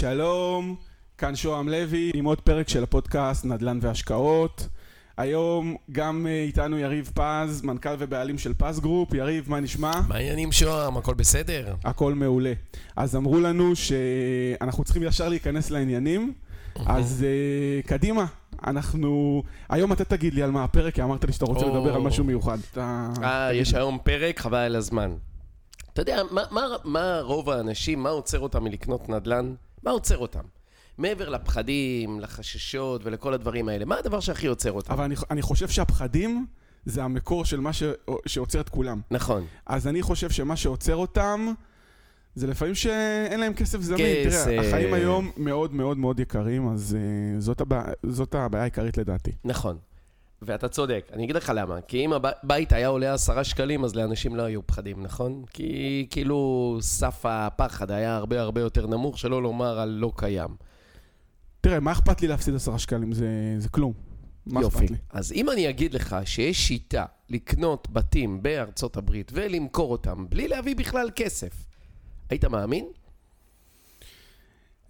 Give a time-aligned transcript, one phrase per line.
[0.00, 0.76] שלום,
[1.18, 4.68] כאן שוהם לוי עם עוד פרק של הפודקאסט נדל"ן והשקעות.
[5.16, 9.14] היום גם אה, איתנו יריב פז, מנכ"ל ובעלים של פז גרופ.
[9.14, 9.92] יריב, מה נשמע?
[10.08, 10.96] מה העניינים שוהם?
[10.96, 11.74] הכל בסדר?
[11.84, 12.52] הכל מעולה.
[12.96, 16.32] אז אמרו לנו שאנחנו צריכים ישר להיכנס לעניינים,
[16.86, 17.24] אז
[17.84, 18.26] uh, קדימה.
[18.66, 19.42] אנחנו...
[19.68, 21.66] היום אתה תגיד לי על מה הפרק, כי אמרת לי שאתה רוצה.
[21.66, 22.58] לדבר על משהו מיוחד.
[22.76, 25.14] אה, יש היום פרק, חבל על הזמן.
[25.92, 29.54] אתה יודע, מה, מה, מה רוב האנשים, מה עוצר אותם מלקנות נדל"ן?
[29.82, 30.44] מה עוצר אותם?
[30.98, 34.92] מעבר לפחדים, לחששות ולכל הדברים האלה, מה הדבר שהכי עוצר אותם?
[34.92, 36.46] אבל אני, אני חושב שהפחדים
[36.84, 37.82] זה המקור של מה ש,
[38.26, 39.00] שעוצר את כולם.
[39.10, 39.46] נכון.
[39.66, 41.52] אז אני חושב שמה שעוצר אותם
[42.34, 44.26] זה לפעמים שאין להם כסף זמין.
[44.26, 44.44] כסף.
[44.44, 47.82] תראה, החיים היום מאוד מאוד מאוד יקרים, אז uh, זאת, הבע...
[48.06, 49.32] זאת הבעיה העיקרית לדעתי.
[49.44, 49.78] נכון.
[50.42, 51.80] ואתה צודק, אני אגיד לך למה.
[51.80, 55.44] כי אם הבית היה עולה עשרה שקלים, אז לאנשים לא היו פחדים, נכון?
[55.52, 60.48] כי כאילו סף הפחד היה הרבה הרבה יותר נמוך, שלא לומר על לא קיים.
[61.60, 63.12] תראה, מה אכפת לי להפסיד עשרה שקלים?
[63.12, 63.92] זה, זה כלום.
[64.46, 64.78] מה יופי.
[64.78, 64.96] אכפת לי?
[65.10, 70.76] אז אם אני אגיד לך שיש שיטה לקנות בתים בארצות הברית ולמכור אותם בלי להביא
[70.76, 71.66] בכלל כסף,
[72.30, 72.86] היית מאמין?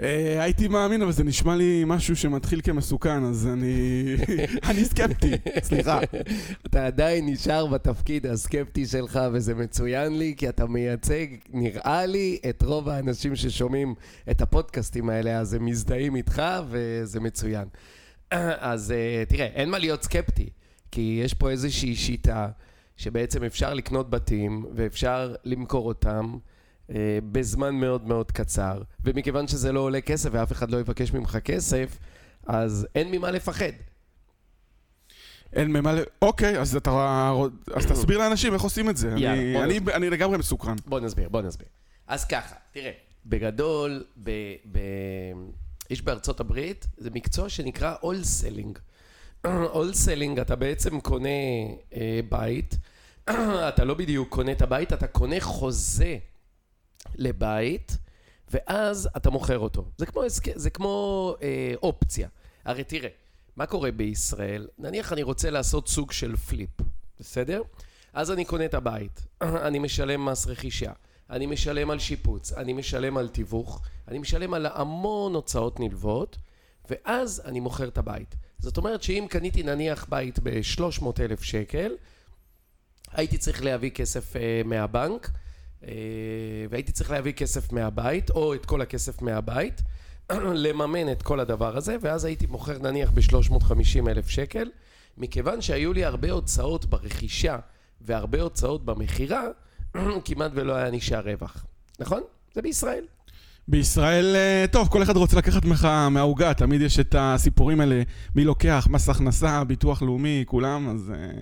[0.03, 4.05] אה, הייתי מאמין, אבל זה נשמע לי משהו שמתחיל כמסוכן, אז אני,
[4.71, 5.31] אני סקפטי,
[5.63, 6.01] סליחה.
[6.67, 12.63] אתה עדיין נשאר בתפקיד הסקפטי שלך, וזה מצוין לי, כי אתה מייצג, נראה לי, את
[12.63, 13.95] רוב האנשים ששומעים
[14.31, 17.69] את הפודקאסטים האלה, אז הם מזדהים איתך, וזה מצוין.
[18.61, 20.51] אז אה, תראה, אין מה להיות סקפטי,
[20.91, 22.49] כי יש פה איזושהי שיטה
[22.97, 26.39] שבעצם אפשר לקנות בתים, ואפשר למכור אותם.
[26.95, 31.39] אה, בזמן מאוד מאוד קצר, ומכיוון שזה לא עולה כסף ואף אחד לא יבקש ממך
[31.45, 31.99] כסף,
[32.47, 33.73] אז אין ממה לפחד.
[35.53, 35.99] אין ממה ל...
[36.23, 37.33] אוקיי, אז אתה...
[37.75, 39.09] אז תסביר לאנשים איך עושים את זה.
[39.09, 39.97] יאללה, אני, בוא אני, נסביר.
[39.97, 40.77] אני לגמרי מסוקרן.
[40.87, 41.69] בוא נסביר, בוא נסביר.
[42.07, 42.91] אז ככה, תראה,
[43.27, 44.31] בגדול, ב,
[44.73, 44.79] ב,
[45.91, 48.79] יש בארצות הברית, זה מקצוע שנקרא wholesaling.
[49.45, 51.29] wholesaling, אתה בעצם קונה
[51.95, 52.77] אה, בית,
[53.69, 56.19] אתה לא בדיוק קונה את הבית, אתה קונה חוזה
[57.17, 57.97] לבית,
[58.51, 59.91] ואז אתה מוכר אותו.
[59.99, 60.23] זה כמו,
[60.55, 62.29] זה כמו אה, אופציה.
[62.65, 63.09] הרי תראה,
[63.57, 64.69] מה קורה בישראל?
[64.79, 66.71] נניח אני רוצה לעשות סוג של flip,
[67.21, 67.63] בסדר?
[68.13, 69.27] אז אני קונה את הבית,
[69.67, 70.93] אני משלם מס רכישה,
[71.31, 76.37] אני משלם על שיפוץ, אני משלם על תיווך, אני משלם על המון הוצאות נלוות,
[76.91, 78.35] ואז אני מוכר את הבית.
[78.59, 81.93] זאת אומרת שאם קניתי נניח בית ב-300 אלף שקל,
[83.13, 85.31] הייתי צריך להביא כסף אה, מהבנק,
[86.71, 89.83] והייתי צריך להביא כסף מהבית, או את כל הכסף מהבית,
[90.65, 94.71] לממן את כל הדבר הזה, ואז הייתי מוכר נניח ב-350 אלף שקל.
[95.19, 97.59] מכיוון שהיו לי הרבה הוצאות ברכישה
[98.01, 99.45] והרבה הוצאות במכירה,
[100.25, 101.67] כמעט ולא היה נשאר רווח.
[101.99, 102.23] נכון?
[102.55, 103.05] זה בישראל.
[103.69, 108.03] בישראל, אה, טוב, כל אחד רוצה לקחת ממך מהעוגה, תמיד יש את הסיפורים האלה,
[108.35, 111.13] מי לוקח, מס הכנסה, ביטוח לאומי, כולם, אז...
[111.15, 111.41] אה,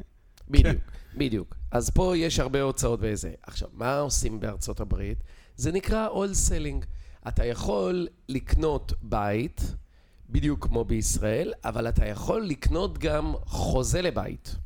[0.49, 0.82] בדיוק,
[1.16, 1.57] בדיוק.
[1.70, 3.32] אז פה יש הרבה הוצאות וזה.
[3.42, 5.18] עכשיו, מה עושים בארצות הברית?
[5.56, 6.84] זה נקרא all selling.
[7.28, 9.74] אתה יכול לקנות בית,
[10.30, 14.56] בדיוק כמו בישראל, אבל אתה יכול לקנות גם חוזה לבית.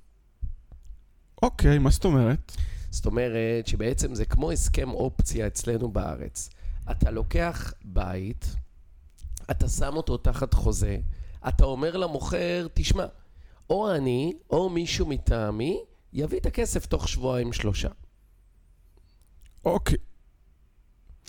[1.42, 2.52] אוקיי, מה זאת אומרת?
[2.90, 6.50] זאת אומרת שבעצם זה כמו הסכם אופציה אצלנו בארץ.
[6.90, 8.56] אתה לוקח בית,
[9.50, 10.98] אתה שם אותו תחת חוזה,
[11.48, 13.06] אתה אומר למוכר, תשמע,
[13.70, 15.80] או אני או מישהו מטעמי
[16.12, 17.88] יביא את הכסף תוך שבועיים שלושה.
[19.64, 19.98] אוקיי.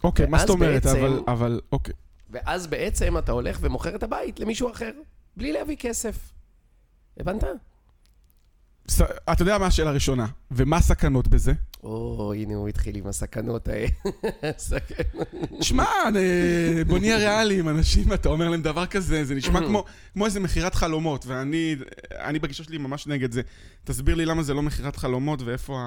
[0.04, 0.84] אוקיי, מה זאת אומרת?
[0.86, 1.94] בעצם- אבל, אבל, אוקיי.
[2.30, 4.92] ואז בעצם אתה הולך ומוכר את הבית למישהו אחר,
[5.38, 6.32] בלי להביא כסף.
[7.18, 7.44] הבנת?
[9.32, 11.54] אתה יודע מה השאלה הראשונה, ומה הסכנות בזה?
[11.84, 13.88] או, הנה הוא התחיל עם הסכנות האלה.
[14.58, 15.28] סכנות.
[15.62, 15.86] שמע,
[16.88, 19.84] בוא נהיה ריאליים, אנשים, אתה אומר להם דבר כזה, זה נשמע כמו,
[20.14, 21.76] כמו איזה מכירת חלומות, ואני
[22.12, 23.42] אני בגישה שלי ממש נגד זה.
[23.84, 25.80] תסביר לי למה זה לא מכירת חלומות ואיפה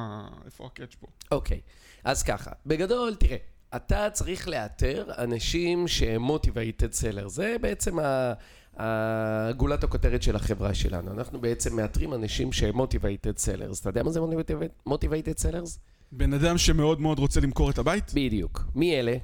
[0.61, 1.07] הקאץ' פה.
[1.31, 1.61] אוקיי,
[2.05, 3.37] אז ככה, בגדול, תראה,
[3.77, 7.29] אתה צריך לאתר אנשים שהם motivated seller.
[7.29, 8.33] זה בעצם ה-
[8.77, 11.13] הגולת הכותרת של החברה שלנו.
[11.13, 13.81] אנחנו בעצם מאתרים אנשים שהם motivated sellers.
[13.81, 15.79] אתה יודע מה זה motivated- motivated sellers?
[16.13, 18.11] בן אדם שמאוד מאוד רוצה למכור את הבית?
[18.15, 18.65] בדיוק.
[18.75, 19.17] מי אלה?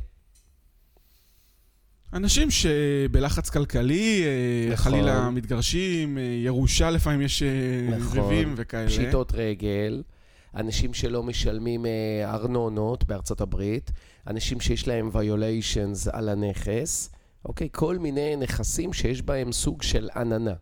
[2.12, 4.76] אנשים שבלחץ כלכלי, אה, נכון.
[4.92, 7.48] חלילה מתגרשים, אה, ירושה לפעמים יש אה,
[7.98, 8.18] נכון.
[8.18, 8.86] ריבים וכאלה.
[8.88, 10.02] פשיטות רגל,
[10.56, 11.86] אנשים שלא משלמים
[12.24, 13.90] ארנונות בארצות הברית,
[14.26, 17.10] אנשים שיש להם violations על הנכס,
[17.44, 17.68] אוקיי?
[17.72, 20.54] כל מיני נכסים שיש בהם סוג של עננה,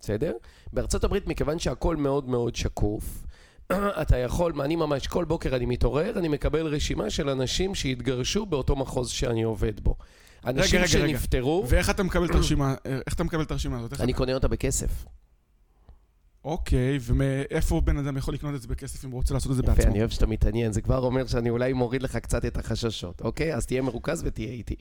[0.00, 0.32] בסדר?
[0.72, 3.26] בארצות הברית, מכיוון שהכל מאוד מאוד שקוף,
[4.02, 8.76] אתה יכול, אני ממש, כל בוקר אני מתעורר, אני מקבל רשימה של אנשים שהתגרשו באותו
[8.76, 9.94] מחוז שאני עובד בו.
[10.46, 11.08] אנשים רגע, רגע.
[11.08, 12.74] שנפטרו, ואיך אתה מקבל את הרשימה,
[13.06, 14.00] איך אתה מקבל את הרשימה הזאת?
[14.00, 15.04] אני אתה- קונה אותה בכסף.
[16.44, 19.62] אוקיי, ומאיפה בן אדם יכול לקנות את זה בכסף אם הוא רוצה לעשות את זה
[19.62, 19.90] יפה, בעצמו?
[19.90, 23.54] אני אוהב שאתה מתעניין, זה כבר אומר שאני אולי מוריד לך קצת את החששות, אוקיי?
[23.54, 24.74] אז תהיה מרוכז ותהיה איתי.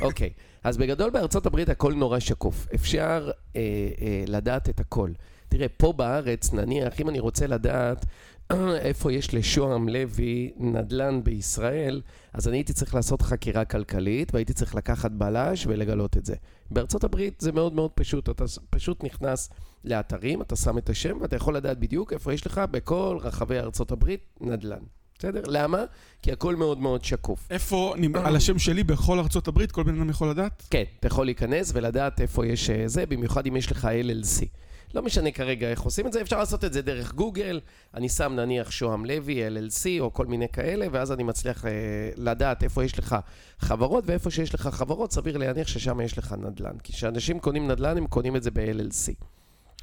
[0.00, 0.30] אוקיי,
[0.64, 2.66] אז בגדול בארצות הברית הכל נורא שקוף.
[2.74, 3.60] אפשר אה,
[4.00, 5.10] אה, לדעת את הכל.
[5.48, 8.04] תראה, פה בארץ, נניח, אם אני רוצה לדעת
[8.88, 12.02] איפה יש לשוהם לוי נדל"ן בישראל,
[12.32, 16.34] אז אני הייתי צריך לעשות חקירה כלכלית, והייתי צריך לקחת בלש ולגלות את זה.
[16.70, 19.50] בארצות הברית זה מאוד מאוד פשוט, אתה פשוט נכנס
[19.84, 23.92] לאתרים, אתה שם את השם, ואתה יכול לדעת בדיוק איפה יש לך בכל רחבי ארצות
[23.92, 24.82] הברית נדל"ן.
[25.18, 25.42] בסדר?
[25.46, 25.84] למה?
[26.22, 27.46] כי הכל מאוד מאוד שקוף.
[27.50, 27.94] איפה,
[28.24, 30.62] על השם שלי בכל ארצות הברית, כל בן אדם יכול לדעת?
[30.70, 34.46] כן, אתה יכול להיכנס ולדעת איפה יש אה, זה, במיוחד אם יש לך LLC.
[34.94, 37.60] לא משנה כרגע איך עושים את זה, אפשר לעשות את זה דרך גוגל.
[37.94, 41.70] אני שם נניח שוהם לוי, LLC או כל מיני כאלה, ואז אני מצליח אה,
[42.16, 43.16] לדעת איפה יש לך
[43.58, 46.78] חברות, ואיפה שיש לך חברות, סביר להניח ששם יש לך נדל"ן.
[46.82, 49.24] כי כשאנשים קונים נדל"ן, הם קונים את זה ב-LLC.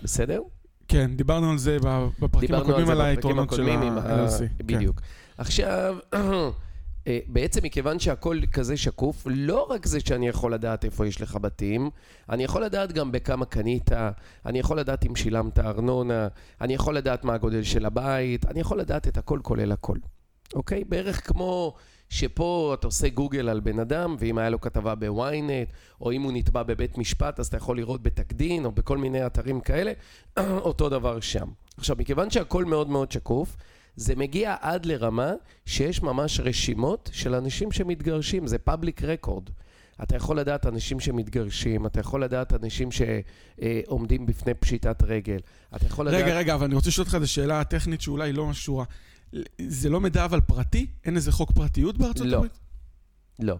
[0.03, 0.41] בסדר?
[0.87, 1.77] כן, דיברנו על זה
[2.19, 4.37] בפרקים הקודמים, על בפרקים היתרונות של עם ה- ה-LLC.
[4.39, 4.45] כן.
[4.65, 5.01] בדיוק.
[5.37, 5.97] עכשיו,
[7.27, 11.89] בעצם מכיוון שהכל כזה שקוף, לא רק זה שאני יכול לדעת איפה יש לך בתים,
[12.29, 13.91] אני יכול לדעת גם בכמה קנית,
[14.45, 16.27] אני יכול לדעת אם שילמת ארנונה,
[16.61, 19.97] אני יכול לדעת מה הגודל של הבית, אני יכול לדעת את הכל כולל הכל.
[20.55, 20.83] אוקיי?
[20.83, 21.73] בערך כמו
[22.09, 25.69] שפה אתה עושה גוגל על בן אדם, ואם היה לו כתבה בוויינט,
[26.01, 29.61] או אם הוא נתבע בבית משפט, אז אתה יכול לראות בתקדין, או בכל מיני אתרים
[29.61, 29.91] כאלה,
[30.67, 31.47] אותו דבר שם.
[31.77, 33.57] עכשיו, מכיוון שהכל מאוד מאוד שקוף,
[33.95, 35.31] זה מגיע עד לרמה
[35.65, 39.49] שיש ממש רשימות של אנשים שמתגרשים, זה פאבליק רקורד.
[40.03, 45.39] אתה יכול לדעת אנשים שמתגרשים, אתה יכול לדעת אנשים שעומדים בפני פשיטת רגל,
[45.75, 46.23] אתה יכול לדעת...
[46.23, 48.85] רגע, רגע, אבל אני רוצה לשאול אותך איזו שאלה טכנית שאולי לא משורה.
[49.67, 50.87] זה לא מידע אבל פרטי?
[51.05, 52.37] אין איזה חוק פרטיות בארצות לא.
[52.37, 52.59] הברית?
[53.39, 53.55] לא.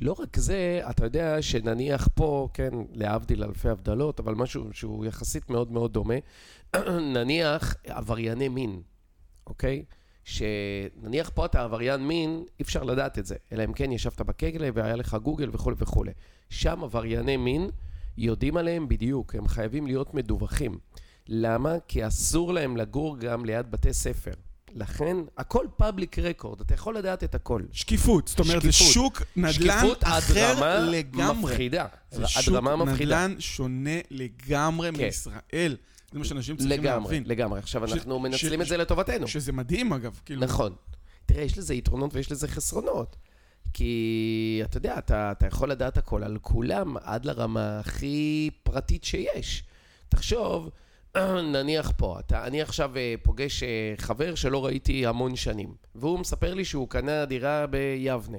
[0.00, 5.50] לא רק זה, אתה יודע שנניח פה, כן, להבדיל אלפי הבדלות, אבל משהו שהוא יחסית
[5.50, 6.14] מאוד מאוד דומה,
[7.14, 8.82] נניח עברייני מין,
[9.46, 9.84] אוקיי?
[10.24, 14.68] שנניח פה אתה עבריין מין, אי אפשר לדעת את זה, אלא אם כן ישבת בכלא
[14.74, 16.12] והיה לך גוגל וכולי וכולי.
[16.50, 17.70] שם עברייני מין
[18.18, 20.78] יודעים עליהם בדיוק, הם חייבים להיות מדווחים.
[21.28, 21.74] למה?
[21.88, 24.30] כי אסור להם לגור גם ליד בתי ספר.
[24.74, 27.62] לכן, הכל פאבליק רקורד, אתה יכול לדעת את הכל.
[27.72, 28.92] שקיפות, זאת אומרת, זה שקיפות.
[28.94, 31.52] שוק נדל"ן אחר לגמרי.
[31.52, 31.86] מפחידה.
[32.10, 33.26] זה שוק מפחידה.
[33.26, 35.04] נדל"ן שונה לגמרי כן.
[35.04, 35.76] מישראל.
[36.16, 37.22] זה מה שאנשים צריכים לגמרי, להבין.
[37.30, 37.58] לגמרי.
[37.58, 39.28] עכשיו, ש- אנחנו מנצלים ש- את זה לטובתנו.
[39.28, 40.20] שזה מדהים, אגב.
[40.24, 40.74] כאילו, נכון.
[41.26, 43.16] תראה, יש לזה יתרונות ויש לזה חסרונות.
[43.72, 49.64] כי, אתה יודע, אתה, אתה יכול לדעת הכל על כולם עד לרמה הכי פרטית שיש.
[50.08, 50.70] תחשוב,
[51.52, 53.68] נניח פה, אתה, אני עכשיו אה, פוגש אה,
[53.98, 58.38] חבר שלא ראיתי המון שנים, והוא מספר לי שהוא קנה דירה ביבנה,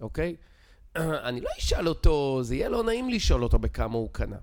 [0.00, 0.36] אוקיי?
[0.96, 4.36] אני לא אשאל אותו, זה יהיה לא נעים לשאול אותו בכמה הוא קנה.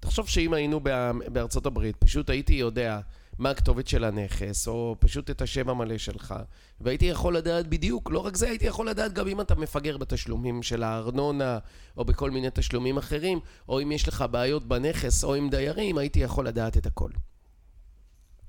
[0.00, 3.00] תחשוב שאם היינו בא- בארצות הברית, פשוט הייתי יודע
[3.38, 6.34] מה הכתובת של הנכס, או פשוט את השם המלא שלך,
[6.80, 10.62] והייתי יכול לדעת בדיוק, לא רק זה, הייתי יכול לדעת גם אם אתה מפגר בתשלומים
[10.62, 11.58] של הארנונה,
[11.96, 16.20] או בכל מיני תשלומים אחרים, או אם יש לך בעיות בנכס, או עם דיירים, הייתי
[16.20, 17.10] יכול לדעת את הכל.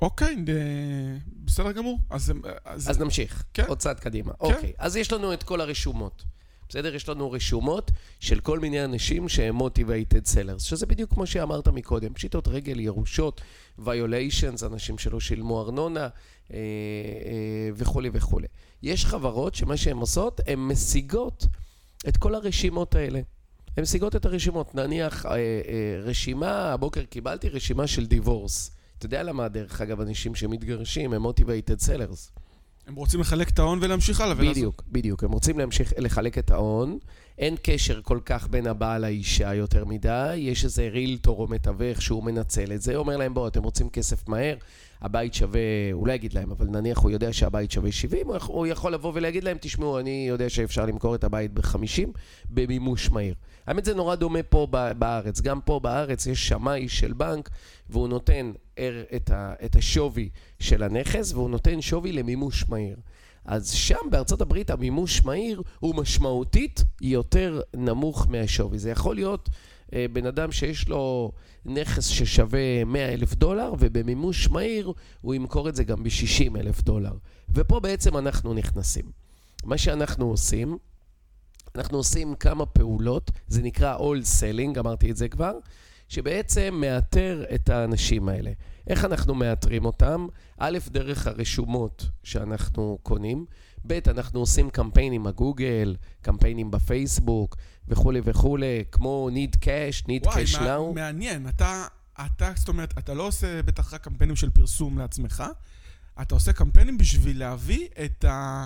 [0.01, 1.99] אוקיי, ד- בסדר גמור.
[2.09, 2.33] אז...
[2.65, 3.65] אז- אז נמשיך, כן.
[3.67, 4.31] עוד צעד קדימה.
[4.39, 6.23] אוקיי, אז יש לנו את כל הרשומות.
[6.69, 6.95] בסדר?
[6.95, 12.13] יש לנו רשומות של כל מיני אנשים שהם motivated sellers, שזה בדיוק כמו שאמרת מקודם,
[12.13, 13.41] פשיטות רגל, ירושות,
[13.79, 16.07] violations, אנשים שלא שילמו ארנונה אה,
[16.53, 18.47] אה, וכולי וכולי.
[18.83, 21.45] יש חברות שמה שהן עושות, הן משיגות
[22.07, 23.21] את כל הרשימות האלה.
[23.77, 24.75] הן משיגות את הרשימות.
[24.75, 28.71] נניח אה, אה, רשימה, הבוקר קיבלתי רשימה של דיבורס.
[28.97, 32.39] אתה יודע למה, דרך אגב, אנשים שמתגרשים הם motivated sellers.
[32.89, 34.35] הם רוצים לחלק את ההון ולהמשיך הלאה.
[34.35, 35.23] בדיוק, בדיוק.
[35.23, 36.97] הם רוצים להמשיך לחלק את ההון.
[37.37, 40.35] אין קשר כל כך בין הבעל לאישה יותר מדי.
[40.35, 42.95] יש איזה רילטור או מתווך שהוא מנצל את זה.
[42.95, 44.55] אומר להם, בואו, אתם רוצים כסף מהר,
[45.01, 45.59] הבית שווה,
[45.93, 49.43] הוא לא יגיד להם, אבל נניח הוא יודע שהבית שווה 70, הוא יכול- לבוא ולהגיד
[49.43, 52.09] להם, תשמעו, אני יודע שאפשר למכור את הבית ב-50
[52.49, 53.33] במימוש מהיר.
[53.67, 55.41] האמת זה נורא דומה פה בארץ.
[55.41, 57.49] גם פה בארץ יש שמאי של בנק,
[57.89, 58.51] והוא נותן
[59.65, 60.29] את, השווי
[60.59, 62.97] של הנכס, והוא נותן שווי למימוש מהיר.
[63.45, 68.79] אז שם בארצות הברית המימוש מהיר הוא משמעותית יותר נמוך מהשווי.
[68.79, 69.49] זה יכול להיות
[70.13, 71.31] בן אדם שיש לו
[71.65, 77.13] נכס ששווה 100 אלף דולר, ובמימוש מהיר הוא ימכור את זה גם ב-60 אלף דולר.
[77.55, 79.11] ופה בעצם אנחנו נכנסים.
[79.63, 80.77] מה שאנחנו עושים,
[81.75, 85.53] אנחנו עושים כמה פעולות, זה נקרא all selling, אמרתי את זה כבר,
[86.07, 88.51] שבעצם מאתר את האנשים האלה.
[88.87, 90.27] איך אנחנו מאתרים אותם?
[90.57, 93.45] א', דרך הרשומות שאנחנו קונים,
[93.87, 97.55] ב', אנחנו עושים קמפיינים בגוגל, קמפיינים בפייסבוק
[97.87, 100.95] וכולי וכולי, כמו need cash, need וואי, cash now.
[100.95, 101.47] מעניין.
[101.47, 101.85] אתה,
[102.25, 105.43] אתה, זאת אומרת, אתה לא עושה בטח רק קמפיינים של פרסום לעצמך,
[106.21, 108.65] אתה עושה קמפיינים בשביל להביא את, ה,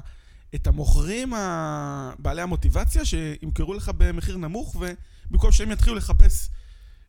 [0.55, 6.49] את המוכרים, ה, בעלי המוטיבציה, שימכרו לך במחיר נמוך, ובמקום שהם יתחילו לחפש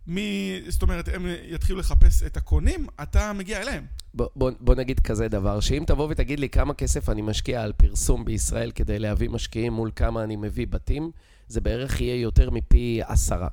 [0.07, 3.85] מי, זאת אומרת, הם יתחילו לחפש את הקונים, אתה מגיע אליהם.
[4.15, 7.73] בוא, בוא, בוא נגיד כזה דבר, שאם תבוא ותגיד לי כמה כסף אני משקיע על
[7.73, 11.11] פרסום בישראל כדי להביא משקיעים מול כמה אני מביא בתים,
[11.49, 13.49] זה בערך יהיה יותר מפי עשרה.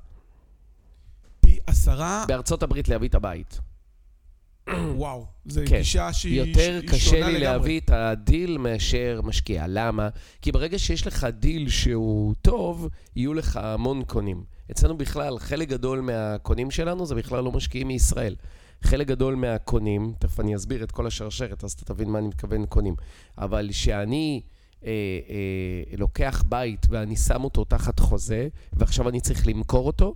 [1.41, 3.59] פי עשרה, בארצות הברית להביא את הבית.
[4.95, 5.77] וואו, זו כן.
[5.77, 7.39] גישה שהיא יותר היא קשה שונה לי לגמרי.
[7.39, 9.65] להביא את הדיל מאשר משקיע.
[9.67, 10.09] למה?
[10.41, 14.43] כי ברגע שיש לך דיל שהוא טוב, יהיו לך המון קונים.
[14.71, 18.35] אצלנו בכלל, חלק גדול מהקונים שלנו זה בכלל לא משקיעים מישראל.
[18.81, 22.65] חלק גדול מהקונים, תכף אני אסביר את כל השרשרת, אז אתה תבין מה אני מתכוון
[22.65, 22.95] קונים.
[23.37, 24.41] אבל שאני
[24.85, 24.89] אה,
[25.29, 30.15] אה, לוקח בית ואני שם אותו תחת חוזה, ועכשיו אני צריך למכור אותו,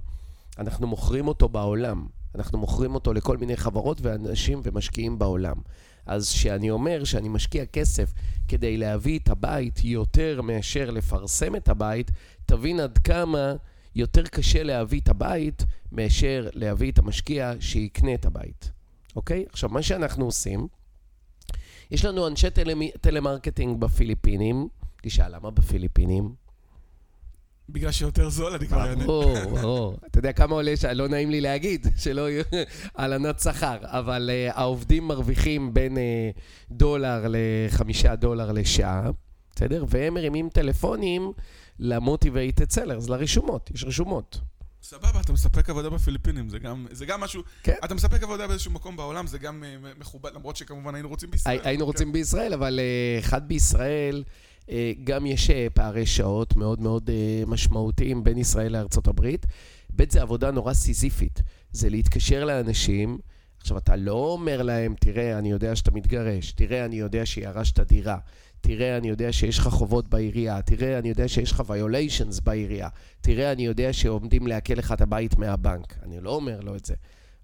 [0.57, 2.07] אנחנו מוכרים אותו בעולם.
[2.35, 5.57] אנחנו מוכרים אותו לכל מיני חברות ואנשים ומשקיעים בעולם.
[6.05, 8.13] אז כשאני אומר שאני משקיע כסף
[8.47, 12.12] כדי להביא את הבית יותר מאשר לפרסם את הבית,
[12.45, 13.53] תבין עד כמה
[13.95, 18.71] יותר קשה להביא את הבית מאשר להביא את המשקיע שיקנה את הבית.
[19.15, 19.45] אוקיי?
[19.49, 20.67] עכשיו, מה שאנחנו עושים,
[21.91, 22.81] יש לנו אנשי telem...
[23.01, 24.67] telemarketing בפיליפינים.
[25.01, 26.45] תשאל, למה בפיליפינים?
[27.69, 29.05] בגלל שיותר זול, אני כבר אענה.
[29.05, 29.97] ברור, ברור.
[30.05, 32.43] אתה יודע כמה עולה, לא נעים לי להגיד, שלא יהיו
[32.95, 35.99] הלנת שכר, אבל uh, העובדים מרוויחים בין uh,
[36.71, 39.09] דולר לחמישה דולר לשעה,
[39.55, 39.85] בסדר?
[39.87, 41.31] והם מרימים טלפונים
[41.79, 44.39] ל motivated sellers, לרשומות, יש רשומות.
[44.84, 47.41] סבבה, אתה מספק עבודה בפיליפינים, זה גם, זה גם משהו...
[47.63, 47.74] כן.
[47.86, 51.60] אתה מספק עבודה באיזשהו מקום בעולם, זה גם אה, מכובד, למרות שכמובן היינו רוצים בישראל.
[51.60, 51.88] הי- היינו כן.
[51.88, 54.24] רוצים בישראל, אבל אה, אחד בישראל,
[54.70, 57.10] אה, גם יש פערי שעות מאוד מאוד
[57.48, 59.46] משמעותיים בין ישראל לארצות הברית.
[59.96, 61.41] ב' זה עבודה נורא סיזיפית,
[61.72, 63.17] זה להתקשר לאנשים.
[63.62, 68.17] עכשיו, אתה לא אומר להם, תראה, אני יודע שאתה מתגרש, תראה, אני יודע שירשת דירה,
[68.67, 72.89] תראה, אני יודע שיש לך חובות בעירייה, תראה, אני יודע שיש לך violations בעירייה,
[73.22, 75.95] תראה, אני יודע שעומדים לעקל לך את הבית מהבנק.
[76.03, 76.95] אני לא אומר לו את זה.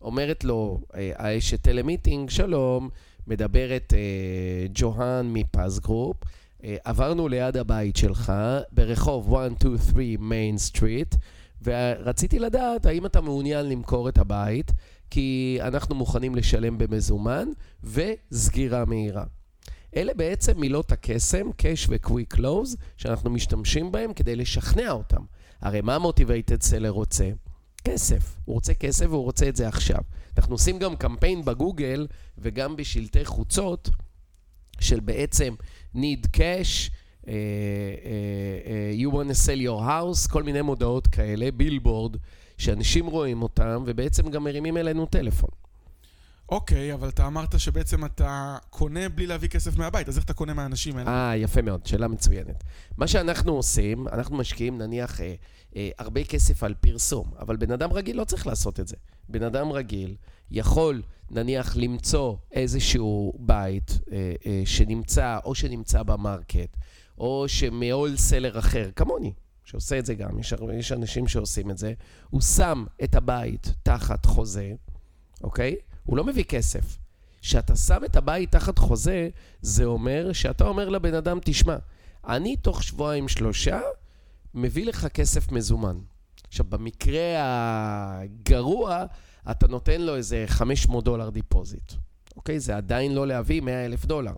[0.01, 2.89] אומרת לו אה, האשת טלמיטינג, שלום,
[3.27, 6.17] מדברת אה, ג'והאן מפז גרופ,
[6.63, 8.33] אה, עברנו ליד הבית שלך
[8.71, 11.15] ברחוב 123 Main Street,
[11.63, 14.71] ורציתי לדעת האם אתה מעוניין למכור את הבית,
[15.09, 17.47] כי אנחנו מוכנים לשלם במזומן
[17.83, 19.23] וסגירה מהירה.
[19.95, 25.21] אלה בעצם מילות הקסם, cash ו-quick close, שאנחנו משתמשים בהם כדי לשכנע אותם.
[25.61, 27.29] הרי מה מוטיבייטד סלר רוצה?
[27.83, 28.35] כסף.
[28.45, 29.99] הוא רוצה כסף והוא רוצה את זה עכשיו.
[30.37, 32.07] אנחנו עושים גם קמפיין בגוגל
[32.37, 33.89] וגם בשלטי חוצות
[34.79, 35.53] של בעצם
[35.95, 41.51] need cash, uh, uh, uh, you want to sell your house, כל מיני מודעות כאלה,
[41.51, 42.17] בילבורד,
[42.57, 45.60] שאנשים רואים אותם ובעצם גם מרימים אלינו טלפון.
[46.51, 50.53] אוקיי, אבל אתה אמרת שבעצם אתה קונה בלי להביא כסף מהבית, אז איך אתה קונה
[50.53, 51.09] מהאנשים האלה?
[51.09, 52.63] אה, יפה מאוד, שאלה מצוינת.
[52.97, 55.35] מה שאנחנו עושים, אנחנו משקיעים נניח אה,
[55.75, 58.95] אה, הרבה כסף על פרסום, אבל בן אדם רגיל לא צריך לעשות את זה.
[59.29, 60.15] בן אדם רגיל
[60.51, 66.77] יכול נניח למצוא איזשהו בית אה, אה, שנמצא או שנמצא במרקט,
[67.17, 71.93] או שמהולסלר אחר, כמוני, שעושה את זה גם, יש, יש אנשים שעושים את זה,
[72.29, 74.73] הוא שם את הבית תחת חוזה,
[75.43, 75.75] אוקיי?
[76.05, 76.97] הוא לא מביא כסף.
[77.41, 79.29] כשאתה שם את הבית תחת חוזה,
[79.61, 81.75] זה אומר שאתה אומר לבן אדם, תשמע,
[82.27, 83.79] אני תוך שבועיים שלושה
[84.53, 85.97] מביא לך כסף מזומן.
[86.47, 89.05] עכשיו, במקרה הגרוע,
[89.51, 91.93] אתה נותן לו איזה 500 דולר deposit.
[92.35, 92.59] אוקיי?
[92.59, 94.33] זה עדיין לא להביא 100 אלף דולר.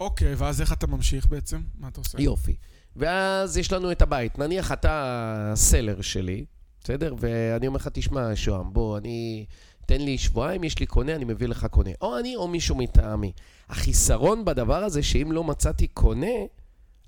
[0.00, 1.60] אוקיי, ואז איך אתה ממשיך בעצם?
[1.78, 2.22] מה אתה עושה?
[2.22, 2.56] יופי.
[2.96, 4.38] ואז יש לנו את הבית.
[4.38, 6.44] נניח אתה seller שלי,
[6.84, 7.14] בסדר?
[7.18, 9.46] ואני אומר לך, תשמע, שוהם, בוא, אני...
[9.86, 11.90] תן לי שבועיים, יש לי קונה, אני מביא לך קונה.
[12.00, 13.32] או אני או מישהו מטעמי.
[13.68, 16.36] החיסרון בדבר הזה, שאם לא מצאתי קונה,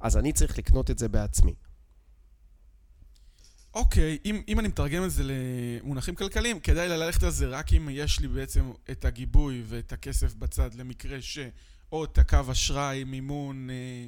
[0.01, 1.55] אז אני צריך לקנות את זה בעצמי.
[3.75, 7.89] אוקיי, אם, אם אני מתרגם את זה למונחים כלכליים, כדאי ללכת על זה רק אם
[7.93, 11.39] יש לי בעצם את הגיבוי ואת הכסף בצד למקרה ש...
[11.93, 14.07] או את הקו אשראי, מימון, אה,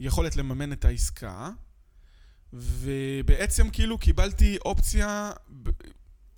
[0.00, 1.50] יכולת לממן את העסקה.
[2.52, 5.32] ובעצם כאילו קיבלתי אופציה,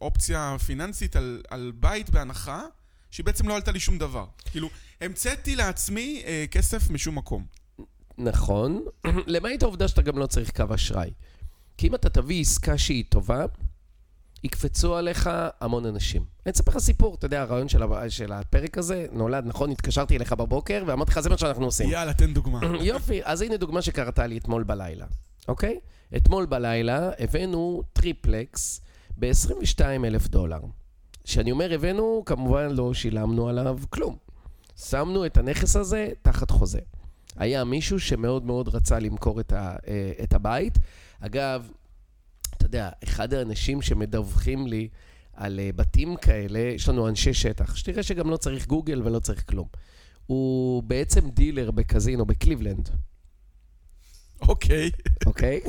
[0.01, 2.63] אופציה פיננסית על, על בית בהנחה,
[3.11, 4.27] שהיא בעצם לא עלתה לי שום דבר.
[4.51, 4.69] כאילו,
[5.01, 7.47] המצאתי לעצמי אה, כסף משום מקום.
[8.19, 8.85] נכון,
[9.27, 11.11] למעט העובדה שאתה גם לא צריך קו אשראי.
[11.77, 13.45] כי אם אתה תביא עסקה שהיא טובה,
[14.45, 16.25] יקפצו עליך המון אנשים.
[16.47, 19.71] אני אספר לך סיפור, אתה יודע, הרעיון של, של הפרק הזה נולד, נכון?
[19.71, 21.91] התקשרתי אליך בבוקר ואמרתי לך, זה מה שאנחנו עושים.
[21.91, 22.61] יאללה, תן דוגמה.
[22.83, 25.07] יופי, אז הנה דוגמה שקרתה לי אתמול בלילה,
[25.49, 25.81] אוקיי?
[26.17, 28.81] אתמול בלילה הבאנו triplex
[29.19, 30.61] ב-22 אלף דולר.
[31.25, 34.17] כשאני אומר הבאנו, כמובן לא שילמנו עליו כלום.
[34.77, 36.81] שמנו את הנכס הזה תחת חוזה.
[37.37, 40.79] היה מישהו שמאוד מאוד רצה למכור את, ה, אה, את הבית.
[41.21, 41.71] אגב,
[42.57, 44.89] אתה יודע, אחד האנשים שמדווחים לי
[45.33, 49.45] על אה, בתים כאלה, יש לנו אנשי שטח, שתראה שגם לא צריך גוגל ולא צריך
[49.49, 49.69] כלום.
[50.27, 52.89] הוא בעצם dealer בקזינו בקליבלנד,
[54.49, 54.91] אוקיי.
[55.27, 55.61] אוקיי?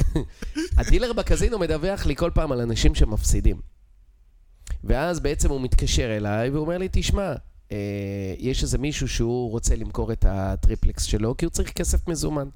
[0.77, 3.61] ה dealer בקזינו מדווח לי כל פעם על אנשים שמפסידים.
[4.83, 7.33] ואז בעצם הוא מתקשר אליי והוא אומר לי, תשמע,
[7.71, 7.77] אה,
[8.37, 12.49] יש איזה מישהו שהוא רוצה למכור את ה triplex שלו, כי הוא צריך כסף מזומן.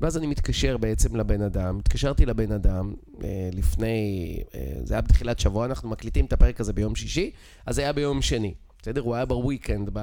[0.00, 5.38] ואז אני מתקשר בעצם לבן אדם, התקשרתי לבן אדם אה, לפני, אה, זה היה בתחילת
[5.38, 7.30] שבוע, אנחנו מקליטים את הפרק הזה ביום שישי,
[7.66, 8.54] אז זה היה ביום שני.
[8.82, 9.00] בסדר?
[9.00, 10.02] הוא היה בוויקנד אה,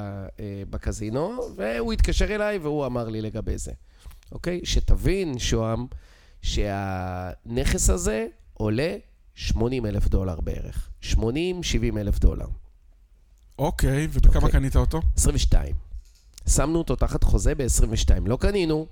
[0.69, 3.71] בקזינו, והוא התקשר אליי והוא אמר לי לגבי זה.
[4.31, 4.61] אוקיי?
[4.63, 5.85] שתבין, שוהם,
[6.41, 8.95] שהנכס הזה עולה
[9.35, 10.89] 80 אלף דולר בערך.
[11.03, 11.15] 80-70
[11.97, 12.47] אלף דולר.
[13.59, 14.51] אוקיי, ובכמה אוקיי.
[14.51, 15.01] קנית אותו?
[15.17, 15.75] 22.
[16.49, 18.09] שמנו אותו תחת חוזה ב-22.
[18.25, 18.87] לא קנינו.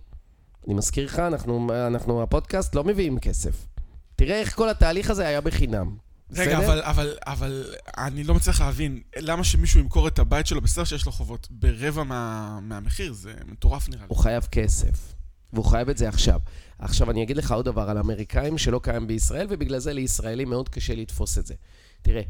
[0.68, 3.68] אני מזכיר לך, אנחנו, אנחנו, הפודקאסט לא מביאים כסף.
[4.16, 5.96] תראה איך כל התהליך הזה היה בחינם.
[6.32, 6.58] רגע?
[6.58, 11.06] אבל, אבל, אבל אני לא מצליח להבין, למה שמישהו ימכור את הבית שלו בסדר שיש
[11.06, 13.14] לו חובות ברבע מה, מהמחיר?
[13.14, 14.08] זה מטורף נראה לי.
[14.10, 15.15] הוא חייב כסף,
[15.56, 16.40] והוא חייב את זה עכשיו.
[16.80, 20.70] עכשיו, אני אגיד לך עוד דבר על אמריקאים שלא קיים בישראל, ובגלל זה לישראלים מאוד
[20.70, 21.54] קשה לתפוס את זה.
[22.02, 22.22] תראה,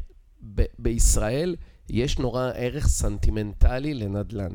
[0.55, 1.55] ב- בישראל
[1.89, 4.51] יש נורא ערך סנטימנטלי לנדל"ן.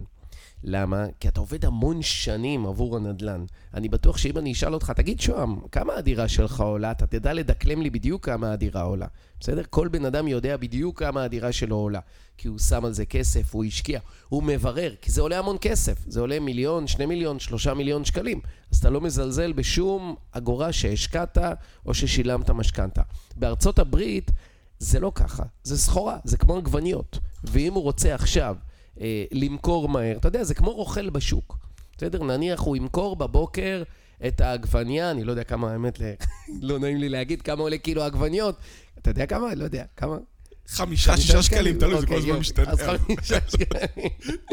[0.65, 1.07] למה?
[1.21, 3.45] כי אתה עובד המון שנים עבור הנדל"ן.
[3.75, 6.91] אני בטוח שאם אני אשאל אותך, תגיד שוהם, כמה הדירה שלך עולה?
[6.91, 9.07] אתה תדע לדקלם לי בדיוק כמה הדירה עולה.
[9.41, 9.63] בסדר?
[9.71, 12.01] כל בן אדם יודע בדיוק כמה הדירה שלו עולה.
[12.39, 16.05] כי הוא שם על זה כסף, הוא השקיע, הוא מברר, כי זה עולה המון כסף.
[16.07, 18.41] זה עולה מיליון, שני מיליון, שלושה מיליון שקלים.
[18.73, 21.39] אז אתה לא מזלזל בשום אגורה שהשקעת
[21.87, 23.03] או ששילמת משכנתה.
[23.37, 24.31] בארצות הברית
[24.79, 27.19] זה לא ככה, זה סחורה, זה כמו עגבניות.
[27.45, 28.57] ואם הוא רוצה עכשיו
[29.01, 31.59] אה, למכור מהר, אתה יודע, זה כמו רוכל בשוק.
[31.97, 32.23] בסדר?
[32.25, 33.83] נניח הוא ימכור בבוקר
[34.27, 36.13] את העגבנייה, אני לא יודע כמה, האמת, ל-
[36.69, 38.57] לא נעים לי להגיד כמה עולה קילו עגבניות.
[38.99, 39.55] אתה יודע כמה?
[39.55, 40.17] לא יודע, כמה?
[40.69, 42.41] חמישה, שישה שקלים, תלוי, זה כל אוקיי, הזמן.
[42.41, 42.71] משתנה.
[42.71, 44.11] אז חמישה שקלים.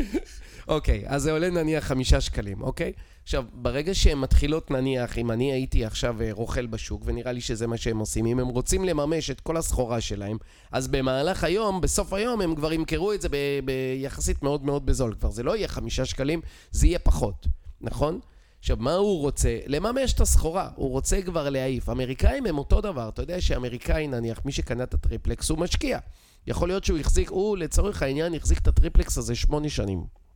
[0.67, 2.91] אוקיי, אז זה עולה נניח חמישה שקלים, אוקיי?
[3.27, 7.67] עכשיו, ברגע שהן מתחילות נניח, אם אני הייתי עכשיו אה, רוכל בשוק, ונראה לי שזה
[7.67, 10.37] מה שהם עושים, אם הם רוצים לממש את כל הסחורה שלהם,
[10.71, 13.27] אז במהלך היום, בסוף היום, הם כבר ימכרו את זה
[13.65, 15.15] ביחסית מאוד מאוד בזול.
[15.19, 17.47] כבר זה לא יהיה חמישה שקלים, זה יהיה פחות,
[17.81, 18.19] נכון?
[18.59, 19.59] עכשיו, מה הוא רוצה?
[19.65, 20.69] לממש את הסחורה.
[20.75, 21.89] הוא רוצה כבר להעיף.
[21.89, 23.09] אמריקאים הם אותו דבר.
[23.09, 25.99] אתה יודע שאמריקאי, נניח, מי שקנה את ה triplex, הוא משקיע.
[26.47, 30.26] יכול להיות שהוא החזיק, הוא לצורך העניין החזיק את ה triplex הזה שמונה שנים.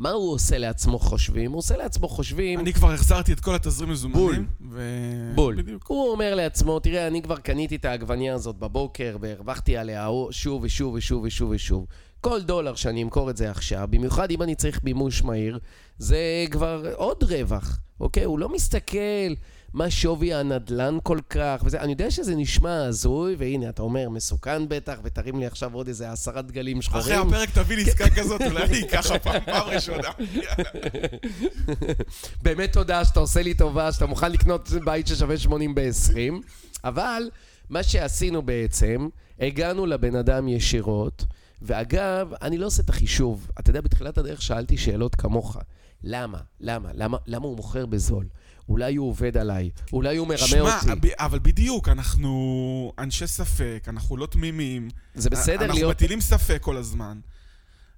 [0.00, 1.50] מה הוא עושה לעצמו חושבים?
[1.50, 2.60] הוא עושה לעצמו חושבים...
[2.60, 4.46] אני כבר החזרתי את כל התזרים מזומנים.
[4.70, 4.80] ו...
[5.34, 5.54] בול.
[5.54, 5.86] בדיוק.
[5.86, 10.94] הוא אומר לעצמו, תראה, אני כבר קניתי את העגבנייה הזאת בבוקר והרווחתי עליה שוב ושוב
[10.94, 11.86] ושוב ושוב ושוב.
[12.20, 15.58] כל דולר שאני אמכור את זה עכשיו, במיוחד אם אני צריך מימוש מהיר,
[15.98, 18.24] זה כבר עוד רווח, אוקיי?
[18.24, 19.34] הוא לא מסתכל
[19.72, 24.68] מה שווי הנדלן כל כך, וזה, אני יודע שזה נשמע הזוי, והנה, אתה אומר, מסוכן
[24.68, 27.28] בטח, ותרים לי עכשיו עוד איזה עשרה דגלים אחרי שחורים.
[27.28, 30.08] הפרק תביא לי עסקה כזאת, אולי אני אקח הפעם, פעם ראשונה.
[32.42, 36.14] באמת תודה שאתה עושה לי טובה, שאתה מוכן לקנות בית ששווה 80 ב-20,
[36.84, 37.30] אבל
[37.70, 39.08] מה שעשינו בעצם,
[39.40, 41.24] הגענו לבן אדם ישירות,
[41.62, 43.50] ואגב, אני לא עושה את החישוב.
[43.58, 45.56] אתה יודע, בתחילת הדרך שאלתי שאלות כמוך.
[46.04, 46.38] למה?
[46.60, 46.88] למה?
[46.94, 48.26] למה, למה הוא מוכר בזול?
[48.70, 51.08] אולי הוא עובד עליי, אולי הוא מרמה שמע, אותי.
[51.08, 54.88] ב- אבל בדיוק, אנחנו אנשי ספק, אנחנו לא תמימים.
[55.14, 55.90] זה בסדר אנחנו להיות...
[55.90, 57.20] מטילים ספק כל הזמן.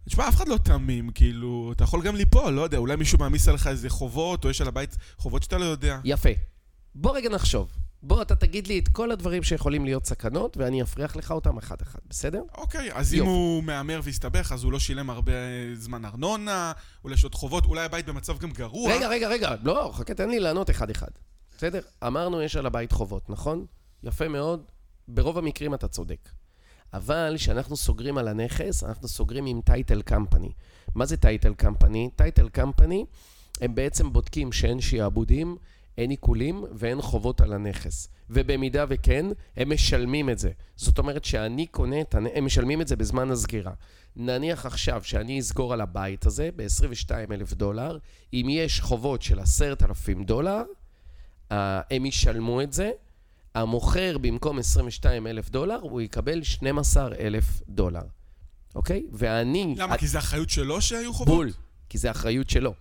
[0.09, 3.49] תשמע, אף אחד לא תמים, כאילו, אתה יכול גם ליפול, לא יודע, אולי מישהו מעמיס
[3.49, 5.99] עליך איזה חובות, או יש על הבית חובות שאתה לא יודע.
[6.05, 6.29] יפה.
[6.95, 7.69] בוא רגע נחשוב.
[8.03, 11.99] בוא, אתה תגיד לי את כל הדברים שיכולים להיות סכנות, ואני אפריח לך אותם אחד-אחד,
[12.11, 12.43] בסדר?
[12.55, 13.31] אוקיי, אז אם יופי.
[13.31, 15.33] הוא מהמר והסתבך, אז הוא לא שילם הרבה
[15.75, 16.73] זמן ארנונה,
[17.05, 18.93] אולי יש עוד חובות, אולי הבית במצב גם גרוע.
[18.95, 21.11] רגע, רגע, רגע, לא, חכה, תן לי לענות אחד-אחד.
[21.59, 21.81] בסדר?
[22.07, 23.67] אמרנו יש על הבית חובות, נכון?
[24.03, 24.65] יפה מאוד,
[25.09, 26.29] ברוב המקרים אתה צודק.
[26.93, 30.53] אבל כשאנחנו סוגרים על הנכס, אנחנו סוגרים עם title company.
[30.95, 32.11] מה זה title company?
[32.17, 33.05] title company,
[33.61, 35.57] הם בעצם בודקים שאין שיעבודים,
[35.99, 38.09] אין עיקולים ואין חובות על הנכס.
[38.31, 39.27] ובמידה וכן,
[39.57, 40.51] הם משלמים את זה.
[40.77, 43.73] זאת אומרת שאני קונה את הם משלמים את זה בזמן הסגירה.
[44.17, 47.99] נניח עכשיו שאני אסגור על הבית הזה ב-22 אלף דולר,
[48.33, 50.63] אם יש חובות של 10,000 דולר,
[51.53, 52.91] אה, הם ישלמו את זה,
[53.55, 58.05] המוכר במקום 22 אלף דולר, הוא יקבל 12 אלף דולר,
[58.75, 59.07] אוקיי?
[59.13, 59.75] ואני...
[59.79, 59.99] למה?
[59.99, 61.35] כי זה אחריות שלו שהיו חובות?
[61.35, 61.51] בול,
[61.89, 62.75] כי זה אחריות שלו,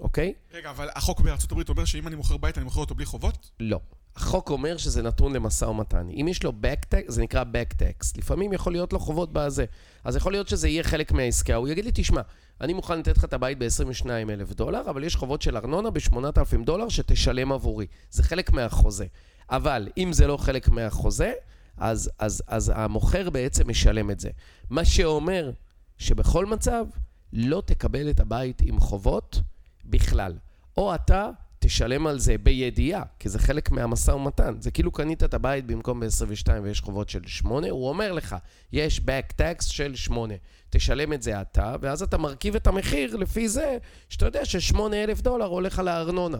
[0.00, 0.34] אוקיי?
[0.52, 3.50] רגע, אבל החוק בארצות הברית אומר שאם אני מוכר בית, אני מוכר אותו בלי חובות?
[3.60, 3.80] לא.
[4.16, 6.08] החוק אומר שזה נתון למשא ומתן.
[6.10, 8.18] אם יש לו back tax, זה נקרא back tax.
[8.18, 9.64] לפעמים יכול להיות לו חובות בזה.
[10.04, 11.54] אז יכול להיות שזה יהיה חלק מהעסקה.
[11.54, 12.20] הוא יגיד לי, תשמע,
[12.60, 16.64] אני מוכן לתת לך את הבית ב-22 אלף דולר, אבל יש חובות של ארנונה ב-8,000
[16.64, 17.86] דולר שתשלם עבורי.
[18.10, 19.06] זה חלק מהחוזה.
[19.50, 21.32] אבל אם זה לא חלק מהחוזה,
[21.76, 24.30] אז, אז, אז המוכר בעצם משלם את זה.
[24.70, 25.50] מה שאומר
[25.98, 26.86] שבכל מצב
[27.32, 29.40] לא תקבל את הבית עם חובות
[29.86, 30.32] בכלל.
[30.76, 34.54] או אתה תשלם על זה בידיעה, כי זה חלק מהמשא ומתן.
[34.60, 38.36] זה כאילו קנית את הבית במקום ב-22 ויש חובות של 8, הוא אומר לך,
[38.72, 40.34] יש back tax של 8.
[40.70, 45.20] תשלם את זה אתה, ואז אתה מרכיב את המחיר לפי זה, שאתה יודע ש-8 אלף
[45.20, 46.38] דולר הולך על הארנונה.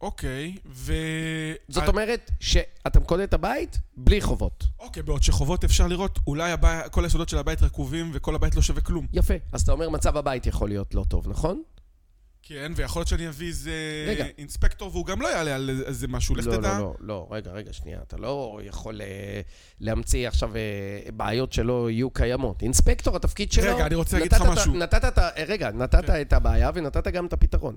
[0.00, 0.92] אוקיי, ו...
[1.68, 4.64] זאת אומרת שאתה קונה את הבית בלי חובות.
[4.78, 8.62] אוקיי, בעוד שחובות אפשר לראות, אולי הבית, כל היסודות של הבית רקובים וכל הבית לא
[8.62, 9.06] שווה כלום.
[9.12, 9.34] יפה.
[9.52, 11.62] אז אתה אומר, מצב הבית יכול להיות לא טוב, נכון?
[12.46, 13.72] כן, ויכול להיות שאני אביא איזה
[14.08, 14.26] רגע.
[14.38, 16.78] אינספקטור והוא גם לא יעלה על איזה משהו, לך לא, תדע.
[16.78, 17.98] לא, לא, לא, רגע, רגע, שנייה.
[18.02, 19.40] אתה לא יכול אה,
[19.80, 20.60] להמציא עכשיו אה,
[21.12, 22.62] בעיות שלא יהיו קיימות.
[22.62, 23.74] אינספקטור, התפקיד שלו...
[23.74, 24.74] רגע, אני רוצה להגיד נתת לך משהו.
[24.74, 25.28] נתת את ה...
[25.46, 26.20] רגע, נתת כן.
[26.20, 27.76] את הבעיה ונתת גם את הפתרון.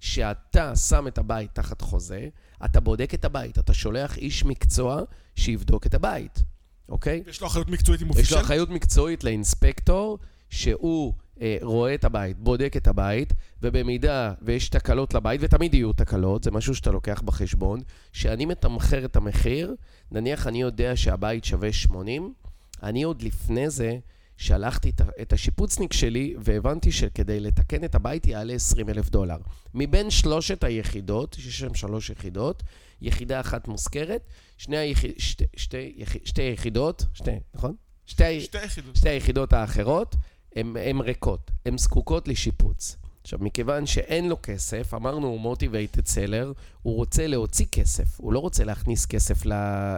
[0.00, 2.28] שאתה שם את הבית תחת חוזה,
[2.64, 5.02] אתה בודק את הבית, אתה שולח איש מקצוע
[5.36, 6.42] שיבדוק את הבית,
[6.88, 7.22] אוקיי?
[7.26, 8.34] יש לו אחריות מקצועית אם הוא יש פישל?
[8.34, 10.18] לו אחריות מקצועית לאינספקטור,
[10.50, 11.23] שהוא אה,
[11.62, 16.74] רואה את הבית, בודק את הבית, ובמידה ויש תקלות לבית, ותמיד יהיו תקלות, זה משהו
[16.74, 17.80] שאתה לוקח בחשבון,
[18.12, 19.74] שאני מתמחר את המחיר,
[20.10, 22.34] נניח אני יודע שהבית שווה 80,
[22.82, 23.98] אני עוד לפני זה
[24.36, 24.92] שלחתי
[25.22, 29.36] את, השיפוצניק שלי, והבנתי שכדי לתקן את הבית יעלה 20 אלף דולר.
[29.74, 32.62] מבין שלושת היחידות, יש שם שלוש יחידות,
[33.00, 37.74] יחידה אחת מוזכרת, שני היחיד, שתי, שתי, שתי יחידות, שתי, נכון?
[38.06, 38.96] שתי, שתי יחידות.
[38.96, 40.16] שתי היחידות האחרות
[40.56, 42.96] הן ריקות, הן זקוקות לשיפוץ.
[43.22, 48.38] עכשיו, מכיוון שאין לו כסף, אמרנו הוא מוטיבייטד סלר, הוא רוצה להוציא כסף, הוא לא
[48.38, 49.42] רוצה להכניס כסף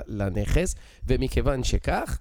[0.06, 0.74] לנכס,
[1.06, 2.18] ומכיוון שכך,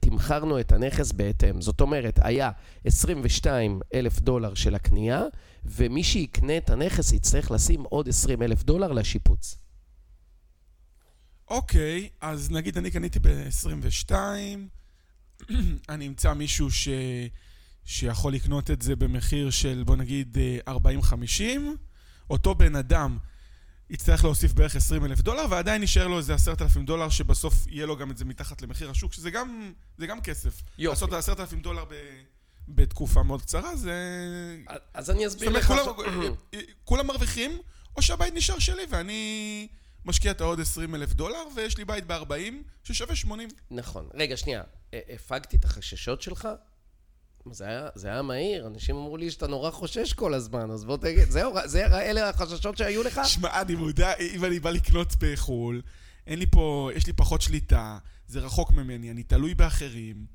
[0.00, 1.60] תמכרנו את הנכס בהתאם.
[1.60, 2.50] זאת אומרת, היה
[2.84, 5.22] 22 אלף דולר של הקנייה,
[5.64, 9.58] ומי שיקנה את הנכס יצטרך לשים עוד 20 אלף דולר לשיפוץ.
[11.48, 14.12] אוקיי, אז נגיד אני קניתי ב-22,
[15.88, 16.88] אני אמצא מישהו ש...
[17.84, 20.74] שיכול לקנות את זה במחיר של בוא נגיד אה,
[21.12, 21.42] 40-50,
[22.30, 23.18] אותו בן אדם
[23.90, 27.96] יצטרך להוסיף בערך 20 אלף דולר, ועדיין יישאר לו איזה 10,000 דולר, שבסוף יהיה לו
[27.96, 30.62] גם את זה מתחת למחיר השוק, שזה גם, זה גם כסף.
[30.78, 30.94] יופי.
[30.94, 31.94] לעשות 10,000 דולר ב...
[32.68, 33.92] בתקופה מאוד קצרה, זה...
[34.94, 35.68] אז אני זאת אסביר אומרת, לך...
[35.68, 36.34] כולם, עכשיו-
[36.84, 37.58] כולם מרוויחים,
[37.96, 39.68] או שהבית נשאר שלי ואני
[40.04, 43.48] משקיע את העוד 20 אלף דולר, ויש לי בית ב-40 ששווה 80.
[43.70, 44.08] נכון.
[44.14, 44.62] רגע, שנייה.
[45.14, 46.48] הפגתי את החששות שלך?
[47.50, 50.96] זה היה, זה היה מהיר, אנשים אמרו לי שאתה נורא חושש כל הזמן, אז בוא
[50.96, 53.20] תגיד, זהו, זה, אלה החששות שהיו לך?
[53.24, 55.82] שמע, אני מודע, אם אני בא לקנות בחו"ל,
[56.26, 60.26] אין לי פה, יש לי פחות שליטה, זה רחוק ממני, אני תלוי באחרים.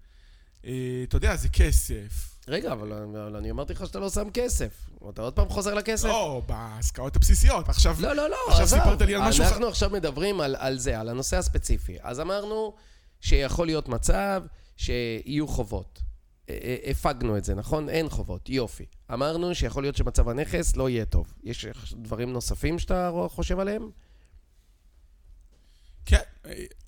[0.65, 0.72] אה,
[1.04, 2.38] אתה יודע, זה כסף.
[2.48, 4.89] רגע, אבל, אבל אני אמרתי לך שאתה לא שם כסף.
[5.10, 6.08] אתה עוד פעם חוזר לכסף?
[6.08, 7.70] לא, בעסקאות הבסיסיות.
[7.70, 8.80] עכשיו, לא, לא, לא, עכשיו עזוב.
[8.80, 11.98] סיפרת לי על משהו אנחנו עכשיו מדברים על, על זה, על הנושא הספציפי.
[12.02, 12.74] אז אמרנו
[13.22, 14.44] שיכול להיות מצב
[14.78, 16.02] שיהיו חובות.
[16.90, 17.90] הפגנו את זה, נכון?
[17.90, 18.86] אין חובות, יופי.
[19.14, 21.34] אמרנו שיכול להיות שמצב הנכס לא יהיה טוב.
[21.44, 23.90] יש דברים נוספים שאתה חושב עליהם?
[26.06, 26.22] כן,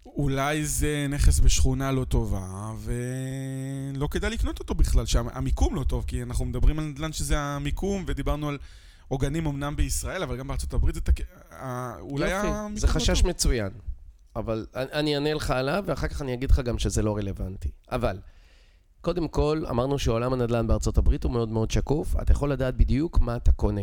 [0.06, 6.24] אולי זה נכס בשכונה לא טובה, ולא כדאי לקנות אותו בכלל, שהמיקום לא טוב, כי
[6.24, 8.58] אנחנו מדברים על נדל"ן שזה המיקום, ודיברנו על
[9.08, 11.22] עוגנים אמנם בישראל, אבל גם בארצות הברית זה תק...
[11.52, 13.30] אה, אולי יופי, המיקום זה לא חשש טוב.
[13.30, 13.70] מצוין.
[14.36, 17.70] אבל אני אענה לך עליו, ואחר כך אני אגיד לך גם שזה לא רלוונטי.
[17.92, 18.20] אבל,
[19.02, 23.20] קודם כל, אמרנו שעולם הנדל"ן בארצות הברית הוא מאוד מאוד שקוף, אתה יכול לדעת בדיוק
[23.20, 23.82] מה אתה קונה.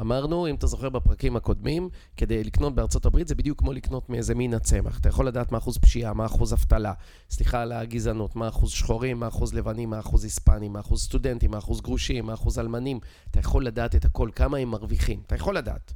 [0.00, 4.34] אמרנו, אם אתה זוכר בפרקים הקודמים, כדי לקנות בארצות הברית זה בדיוק כמו לקנות מאיזה
[4.34, 4.98] מין הצמח.
[4.98, 6.92] אתה יכול לדעת מה אחוז פשיעה, מה אחוז אבטלה,
[7.30, 11.50] סליחה על הגזענות, מה אחוז שחורים, מה אחוז לבנים, מה אחוז היספנים, מה אחוז סטודנטים,
[11.50, 13.00] מה אחוז גרושים, מה אחוז אלמנים.
[13.30, 15.22] אתה יכול לדעת את הכל, כמה הם מרוויחים.
[15.26, 15.92] אתה יכול לדעת.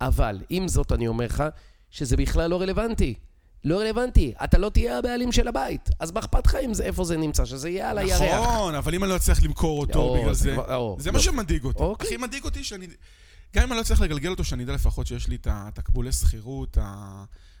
[0.00, 1.44] אבל, עם זאת, אני אומר לך
[1.90, 3.14] שזה בכלל לא רלוונטי.
[3.64, 5.88] לא רלוונטי, אתה לא תהיה הבעלים של הבית.
[6.00, 7.44] אז מה אכפת לך עם זה, איפה זה נמצא?
[7.44, 8.22] שזה יהיה על הירח.
[8.22, 10.56] נכון, אבל אם אני לא אצליח למכור אותו או, בגלל זה זה,
[10.98, 11.12] זה לא.
[11.12, 11.82] מה שמדאיג אותי.
[11.82, 12.06] אוקיי.
[12.06, 12.86] הכי מדאיג אותי שאני...
[13.56, 16.78] גם אם אני לא אצליח לגלגל אותו, שאני אדע לפחות שיש לי את התקבולי שכירות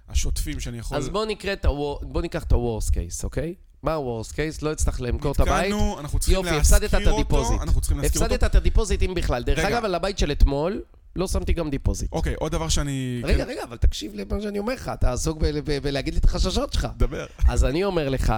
[0.08, 0.98] השוטפים שאני יכול...
[0.98, 1.68] אז בוא נקרא את ה-
[2.02, 3.54] בוא ניקח את ה worst case, אוקיי?
[3.82, 4.58] מה ה worst case?
[4.62, 5.72] לא הצלחת למכור את הבית.
[5.72, 7.60] נתקענו, אנחנו צריכים יופי, הפסדת את להשכיר אותו, ה deposit.
[7.60, 8.34] אנחנו צריכים להשכיר אותו.
[8.34, 9.42] הפסדת את ה deposit אם בכלל.
[9.42, 9.68] דרך רגע.
[9.68, 10.82] אגב, על הבית של אתמול,
[11.16, 12.12] לא שמתי גם deposit.
[12.12, 13.20] אוקיי, עוד דבר שאני...
[13.24, 16.24] רגע, רגע, אבל תקשיב למה שאני אומר לך, אתה עסוק ב- ב- בלהגיד לי את
[16.24, 16.88] החששות שלך.
[16.96, 17.26] דבר.
[17.48, 18.32] אז אני אומר לך,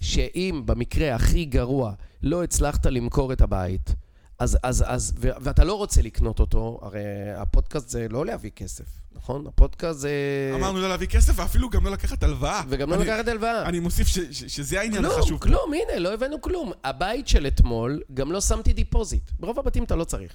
[0.00, 3.94] שאם במקרה הכי גרוע לא הצלחת למכור את הבית,
[4.38, 7.00] אז, אז, אז, ו- ואתה לא רוצה לקנות אותו, הרי
[7.36, 9.46] הפודקאסט זה לא להביא כסף, נכון?
[9.46, 10.10] הפודקאסט זה...
[10.54, 12.62] אמרנו לא להביא כסף, ואפילו גם לא לקחת הלוואה.
[12.68, 13.62] וגם לא אני- לקחת הלוואה.
[13.68, 15.38] אני מוסיף ש- ש- שזה העניין כלום, החשוב.
[15.40, 15.44] פה.
[15.46, 16.72] כלום, הנה, לא הבאנו כלום.
[16.84, 19.30] הבית של אתמול, גם לא שמתי deposit.
[19.40, 20.32] ברוב הבתים אתה לא צריך.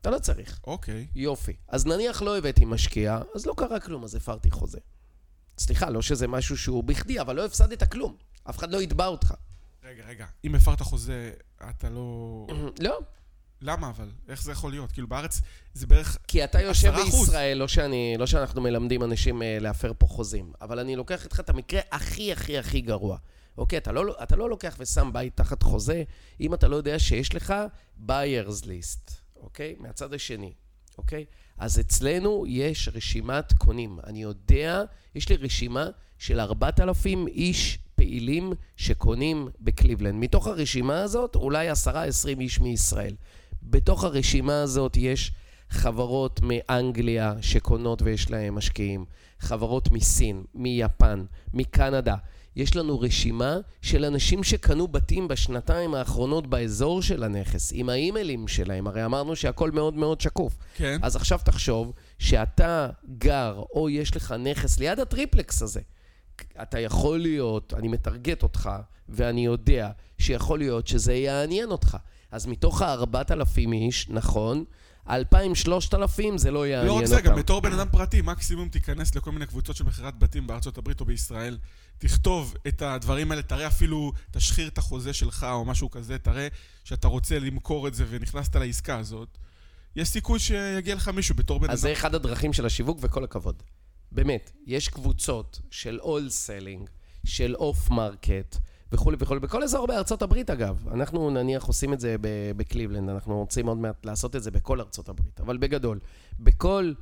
[0.00, 0.60] אתה לא צריך.
[0.64, 1.06] אוקיי.
[1.14, 1.52] יופי.
[1.68, 4.78] אז נניח לא הבאתי משקיע, אז לא קרה כלום, אז הפרתי חוזה.
[5.58, 8.16] סליחה, לא שזה משהו שהוא בכדי, אבל לא הפסדת כלום.
[8.50, 9.34] אף אחד לא יתבע אותך.
[9.84, 10.26] רגע, רגע.
[10.44, 11.32] אם הפרת חוזה,
[11.70, 12.46] אתה לא...
[12.86, 13.00] לא,
[13.62, 14.08] למה אבל?
[14.28, 14.92] איך זה יכול להיות?
[14.92, 15.40] כאילו בארץ
[15.74, 16.18] זה בערך...
[16.28, 16.96] כי אתה יושב 10%.
[16.96, 21.40] בישראל, לא, שאני, לא שאנחנו מלמדים אנשים אה, להפר פה חוזים, אבל אני לוקח איתך
[21.40, 23.18] את המקרה הכי הכי הכי גרוע.
[23.58, 26.02] אוקיי, אתה לא, אתה לא לוקח ושם בית תחת חוזה,
[26.40, 27.54] אם אתה לא יודע שיש לך
[28.06, 29.76] buyers list, אוקיי?
[29.78, 30.52] מהצד השני,
[30.98, 31.24] אוקיי?
[31.58, 33.98] אז אצלנו יש רשימת קונים.
[34.06, 40.14] אני יודע, יש לי רשימה של 4,000 איש פעילים שקונים בקליבלנד.
[40.14, 41.74] מתוך הרשימה הזאת, אולי 10-20
[42.40, 43.14] איש מישראל.
[43.62, 45.32] בתוך הרשימה הזאת יש
[45.70, 49.04] חברות מאנגליה שקונות ויש להן משקיעים,
[49.38, 51.24] חברות מסין, מיפן,
[51.54, 52.16] מקנדה.
[52.56, 58.86] יש לנו רשימה של אנשים שקנו בתים בשנתיים האחרונות באזור של הנכס, עם האימיילים שלהם,
[58.86, 60.56] הרי אמרנו שהכל מאוד מאוד שקוף.
[60.76, 60.98] כן.
[61.02, 65.80] אז עכשיו תחשוב שאתה גר, או יש לך נכס ליד הטריפלקס הזה.
[66.62, 68.70] אתה יכול להיות, אני מטרגט אותך,
[69.08, 71.96] ואני יודע שיכול להיות שזה יעניין אותך.
[72.30, 74.64] אז מתוך ה-4,000 איש, נכון,
[75.10, 77.04] 2,000-3,000 זה לא יעניין לא אותם.
[77.04, 80.46] רק זה, גם בתור בן אדם פרטי, מקסימום תיכנס לכל מיני קבוצות של מכירת בתים
[80.46, 81.58] בארצות הברית או בישראל,
[81.98, 86.48] תכתוב את הדברים האלה, תראה אפילו, תשחיר את החוזה שלך או משהו כזה, תראה
[86.84, 89.38] שאתה רוצה למכור את זה ונכנסת לעסקה הזאת.
[89.96, 91.72] יש סיכוי שיגיע לך מישהו בתור בן אדם.
[91.72, 93.62] אז זה אחד הדרכים של השיווק, וכל הכבוד.
[94.12, 96.88] באמת, יש קבוצות של wholesaling,
[97.26, 98.56] של off market,
[98.92, 100.88] וכולי וכולי, בכל אזור בארצות הברית אגב.
[100.92, 102.16] אנחנו נניח עושים את זה
[102.56, 105.98] בקליבלנד, אנחנו רוצים עוד מעט לעשות את זה בכל ארצות הברית, אבל בגדול,
[106.40, 106.92] בכל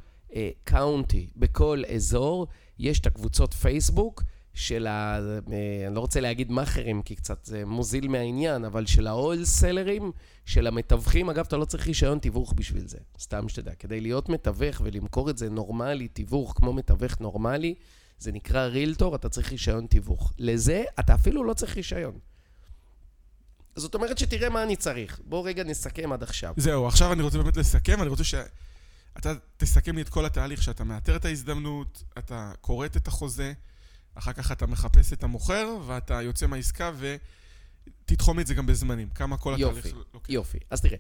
[0.65, 2.47] קאונטי, בכל אזור,
[2.79, 4.23] יש את הקבוצות פייסבוק
[4.55, 5.19] של ה...
[5.53, 10.13] אה, אני לא רוצה להגיד מאכערים, כי קצת זה מוזיל מהעניין, אבל של ההול סלרים,
[10.45, 11.31] של המתווכים.
[11.31, 13.75] אגב, אתה לא צריך רישיון תיווך בשביל זה, סתם שתדע.
[13.75, 17.75] כדי להיות מתווך ולמכור את זה נורמלי, תיווך כמו מתווך נורמלי,
[18.19, 20.33] זה נקרא רילטור, אתה צריך רישיון תיווך.
[20.39, 22.19] לזה, אתה אפילו לא צריך רישיון.
[23.77, 25.21] זאת אומרת שתראה מה אני צריך.
[25.25, 26.55] בוא רגע נסכם עד עכשיו.
[26.57, 30.85] זהו, עכשיו אני רוצה באמת לסכם, אני רוצה שאתה תסכם לי את כל התהליך, שאתה
[30.85, 33.53] מאתר את ההזדמנות, אתה כורת את החוזה,
[34.15, 36.91] אחר כך אתה מחפש את המוכר, ואתה יוצא מהעסקה
[38.05, 39.09] ותתחום את זה גם בזמנים.
[39.09, 40.31] כמה כל התהליך יופי, לוקח.
[40.31, 40.59] יופי.
[40.71, 40.97] אז תראה,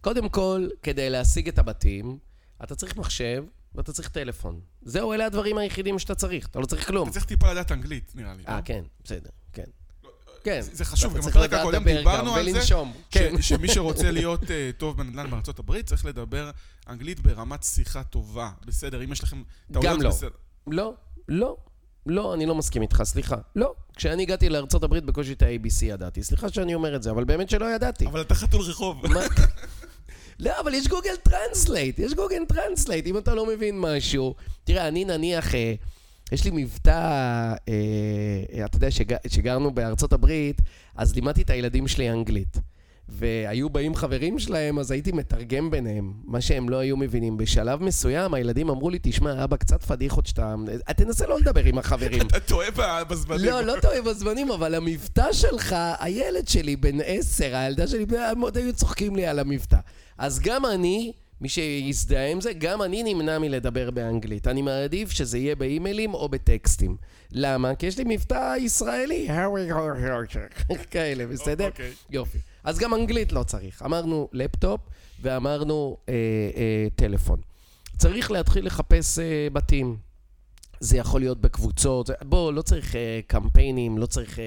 [0.00, 2.18] קודם כל, כדי להשיג את הבתים,
[2.64, 4.60] אתה צריך מחשב ואתה צריך טלפון.
[4.82, 7.08] זהו, אלה הדברים היחידים שאתה צריך, אתה לא צריך כלום.
[7.08, 8.42] אתה צריך טיפה לדעת אנגלית, נראה לי.
[8.48, 8.60] אה, לא?
[8.64, 9.62] כן, בסדר, כן.
[10.44, 10.60] כן.
[10.62, 12.66] זה- חשוב, גם בפרק הקודם דיברנו על זה.
[12.66, 12.72] ש-
[13.10, 13.34] כן.
[13.42, 16.50] שמי שרוצה להיות אה, טוב בנדל"ן בארצות הברית, צריך לדבר
[16.88, 18.50] אנגלית ברמת שיחה טובה.
[18.66, 20.08] בסדר, אם יש לכם טעויות, גם לא.
[20.10, 20.28] בסדר.
[20.66, 20.94] לא,
[21.28, 21.56] לא,
[22.06, 23.36] לא, אני לא מסכים איתך, סליחה.
[23.56, 23.74] לא.
[23.96, 26.22] כשאני הגעתי לארצות הברית, בקושי את ה-ABC ידעתי.
[26.22, 28.06] סליחה שאני אומר את זה, אבל באמת שלא ידעתי.
[28.06, 29.02] אבל אתה חתול רחוב.
[30.40, 34.34] לא, אבל יש Google Translate, יש Google Translate, אם אתה לא מבין משהו.
[34.64, 35.74] תראה, אני נניח, אה,
[36.32, 37.54] יש לי מבטא, אה,
[38.58, 40.60] אה, אתה יודע, שג, שגרנו בארצות הברית,
[40.96, 42.56] אז לימדתי את הילדים שלי אנגלית.
[43.08, 47.36] והיו באים חברים שלהם, אז הייתי מתרגם ביניהם, מה שהם לא היו מבינים.
[47.36, 50.54] בשלב מסוים הילדים אמרו לי, תשמע, אבא, קצת פדיחות שאתה...
[50.96, 52.26] תנסה לא לדבר עם החברים.
[52.26, 53.44] אתה טועה בזמנים.
[53.44, 58.56] לא, לא טועה בזמנים, אבל המבטא שלך, הילד שלי בן עשר, הילדה שלי, הם עוד
[58.56, 59.78] היו צוחקים לי על המבטא.
[60.18, 64.46] אז גם אני, מי שיזדהה עם זה, גם אני נמנע מלדבר באנגלית.
[64.46, 66.96] אני מעדיף שזה יהיה באימיילים או בטקסטים.
[67.32, 67.74] למה?
[67.74, 69.26] כי יש לי מבטא ישראלי.
[70.90, 71.66] כאלה, בסדר?
[71.66, 71.92] אוקיי.
[72.10, 72.38] יופי.
[72.66, 73.82] אז גם אנגלית לא צריך.
[73.82, 74.80] אמרנו לפטופ
[75.22, 76.14] ואמרנו אה,
[76.56, 77.40] אה, טלפון.
[77.96, 79.96] צריך להתחיל לחפש אה, בתים.
[80.80, 84.40] זה יכול להיות בקבוצות, בוא, לא צריך uh, קמפיינים, לא צריך uh,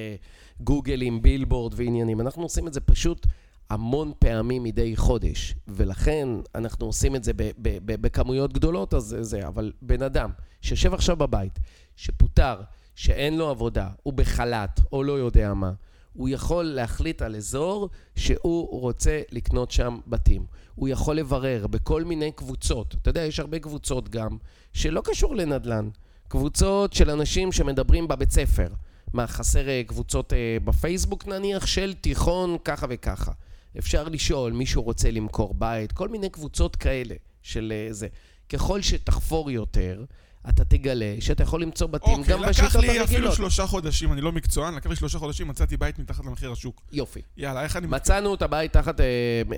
[0.64, 2.22] גוגלים, בילבורד ועניינים.
[2.22, 3.28] אנחנו עושים את זה פשוט
[3.70, 9.18] המון פעמים מדי חודש, ולכן אנחנו עושים את זה ב- ב- ב- בכמויות גדולות, אז
[9.22, 11.60] זה, אבל בן אדם שיושב עכשיו בבית,
[11.96, 12.62] שפוטר,
[12.96, 15.72] שאין לו עבודה, הוא בחל"ת, או לא יודע מה,
[16.14, 20.46] הוא יכול להחליט על אזור שהוא רוצה לקנות שם בתים.
[20.76, 22.96] הוא יכול לברר בכל מיני קבוצות.
[23.02, 24.38] אתה יודע, יש הרבה קבוצות גם,
[24.74, 25.90] שלא קשור לנדל"ן.
[26.28, 28.68] קבוצות של אנשים שמדברים בבית ספר.
[29.14, 33.32] מה, חסר אה, קבוצות אה, בפייסבוק נניח של תיכון ככה וככה.
[33.80, 38.08] אפשר לשאול, מישהו רוצה למכור בית, כל מיני קבוצות כאלה של אה, זה.
[38.50, 40.04] ככל שתחפור יותר,
[40.50, 43.36] אתה תגלה שאתה יכול למצוא בתים אוקיי, גם לקח בשיטות לי אפילו הרגילות.
[43.36, 46.82] שלושה חודשים, אני לא מקצוען, לקח לי שלושה חודשים, מצאתי בית מתחת למחיר השוק.
[46.92, 47.22] יופי.
[47.38, 47.88] יאללה, איך אני...
[47.88, 49.06] מצאנו את הבית תחת אה,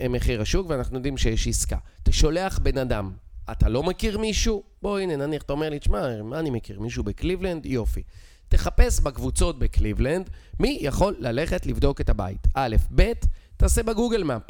[0.10, 1.78] מחיר השוק, ואנחנו יודעים שיש עסקה.
[2.04, 3.12] אתה שולח בן אדם,
[3.52, 4.64] אתה לא מכיר מישהו?
[4.82, 6.80] בוא, הנה, נניח, אתה אומר לי, תשמע, מה אני מכיר?
[6.80, 7.66] מישהו בקליבלנד?
[7.66, 8.02] יופי.
[8.50, 12.48] תחפש בקבוצות בקליבלנד, מי יכול ללכת לבדוק את הבית.
[12.54, 13.12] א', ב',
[13.58, 14.42] תעשה בגוגל מאפ.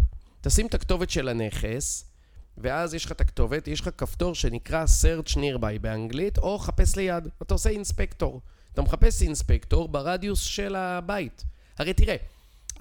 [0.42, 2.11] תשים את הכתובת של הנכס,
[2.58, 7.28] ואז יש לך את הכתובת, יש לך כפתור שנקרא search nearby באנגלית, או חפש ליד.
[7.42, 8.42] אתה עושה אינספקטור.
[8.74, 11.46] אתה מחפש אינספקטור ברדיוס של הבית.
[11.78, 12.16] הרי תראה,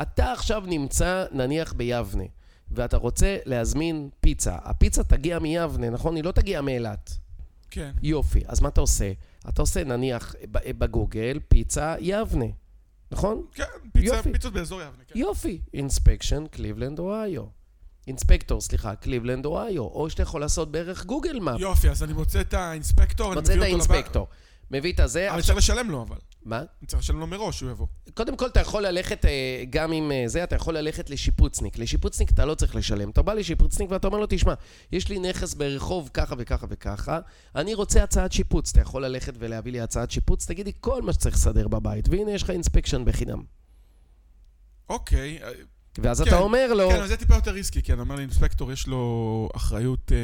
[0.02, 2.24] אתה עכשיו נמצא נניח ביבנה,
[2.70, 4.56] ואתה רוצה להזמין פיצה.
[4.62, 6.16] הפיצה תגיע מיבנה, נכון?
[6.16, 7.11] היא לא תגיע מאילת.
[7.70, 7.90] כן.
[8.02, 9.12] יופי, אז מה אתה עושה?
[9.48, 12.46] אתה עושה נניח בגוגל פיצה יבנה,
[13.11, 13.46] נכון?
[13.54, 14.22] כן, פיצה.
[14.22, 15.18] פיצות באזור יבנה, כן.
[15.18, 17.60] יופי, inspection קליבלנד אוהיו.
[18.11, 21.61] inspector, סליחה, קליבלנד אוהיו, או שאתה יכול לעשות בערך Google Map.
[21.61, 23.92] יופי, אז אני מוצא את ה inspector, אני מוצא מביא את אותו.
[23.92, 24.27] ה inspector.
[24.70, 25.57] מביא את הזה, אני עכשיו...
[25.57, 26.16] צריך לשלם לו, אבל.
[26.44, 26.59] מה?
[26.59, 27.87] אני צריך לשלם לו מראש שהוא יבוא.
[28.14, 31.79] קודם כל אתה יכול ללכת, אה, גם עם אה, זה, אתה יכול ללכת לשיפוצניק.
[31.79, 33.11] לשיפוצניק אתה לא צריך לשלם.
[33.11, 34.55] אתה בא לשיפוצניק ואתה אומר לו, תשמע,
[34.92, 37.20] יש לי נכס ברחוב ככה וככה וככה,
[37.55, 38.70] אני רוצה הצעת שיפוץ.
[38.70, 42.31] אתה יכול ללכת ולהביא לי הצעת שיפוץ, תגיד לי כל מה שצריך לסדר בבית, והנה
[42.31, 43.42] יש לך אינספקשן בחינם.
[44.88, 45.38] אוקיי.
[45.42, 45.51] אה,
[45.98, 48.72] ואז כן, אתה אומר לו, כן, אבל זה טיפה יותר ריסקי, כי אני אומר לאינספקטור,
[48.72, 50.16] יש לו אחריות אה,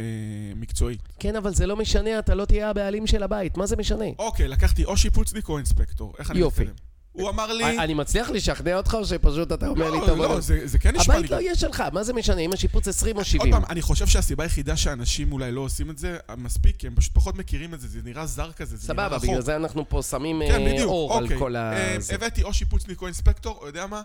[0.56, 1.00] מקצועית.
[1.18, 4.04] כן, אבל זה לא משנה, אתה לא תהיה הבעלים של הבית, מה זה משנה?
[4.18, 6.14] אוקיי, לקחתי או שיפוצניק או אינספקטור.
[6.18, 6.62] איך אני יופי.
[6.62, 6.86] מתקדם?
[7.12, 7.78] הוא אמר לי...
[7.78, 10.96] אני מצליח לשכנע אותך, או שפשוט אתה אומר לי, לא, טוב, לא, זה זה כן
[10.96, 11.18] נשמע לי...
[11.18, 13.52] הבית לא יהיה שלך, מה זה משנה, אם השיפוץ 20 או עוד 70?
[13.52, 17.14] פעם, אני חושב שהסיבה היחידה שאנשים אולי לא עושים את זה מספיק, כי הם פשוט
[17.14, 19.30] פחות מכירים את זה, זה נראה זר כזה, זה נראה סבבה, רחוק.
[19.30, 21.38] בגלל זה אנחנו פה שמים כן, אה, אור על אוקיי.
[21.38, 21.72] כל ה...
[21.72, 21.96] אה.
[22.12, 24.02] הבאתי או שיפוצניק או אינספקטור, יודע מה?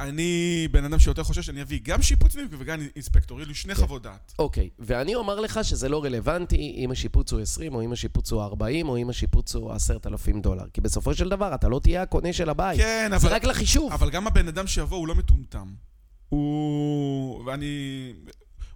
[0.00, 3.86] אני בן אדם שיותר חושש, אני אביא גם שיפוצניק וגם אינספקטור, לי שני כן.
[3.86, 4.34] חוות דעת.
[4.38, 8.42] אוקיי, ואני אומר לך שזה לא רלוונטי אם השיפוץ הוא 20, או אם השיפוץ הוא
[8.42, 10.64] 40, או אם השיפוץ הוא 10,000 דולר.
[10.72, 12.80] כי בסופו של דבר אתה לא תהיה הקונה של הבית.
[12.80, 13.34] כן, זה אבל...
[13.34, 13.92] רק לחישוב.
[13.92, 15.66] אבל גם הבן אדם שיבוא הוא לא מטומטם.
[16.28, 17.44] הוא...
[17.44, 18.12] ואני...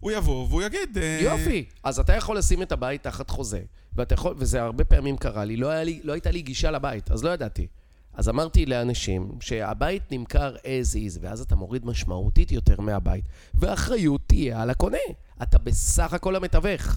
[0.00, 0.98] הוא יבוא והוא יגיד...
[0.98, 1.64] אה, יופי.
[1.82, 3.62] אז אתה יכול לשים את הבית תחת חוזה,
[3.96, 7.24] ואתה יכול, וזה הרבה פעמים קרה לי, לא, לי, לא הייתה לי גישה לבית, אז
[7.24, 7.66] לא ידעתי.
[8.14, 13.24] אז אמרתי לאנשים שהבית נמכר as is, ואז אתה מוריד משמעותית יותר מהבית,
[13.54, 14.98] והאחריות תהיה על הקונה.
[15.42, 16.96] אתה בסך הכל המתווך.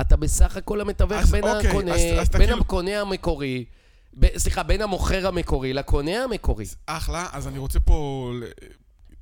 [0.00, 3.64] אתה בסך הכל המתווך אז בין אוקיי, הקונה, אז- אז בין כאילו- הקונה המקורי,
[4.18, 6.64] ב, סליחה, בין המוכר המקורי לקונה המקורי.
[6.86, 8.30] אחלה, אז אני רוצה פה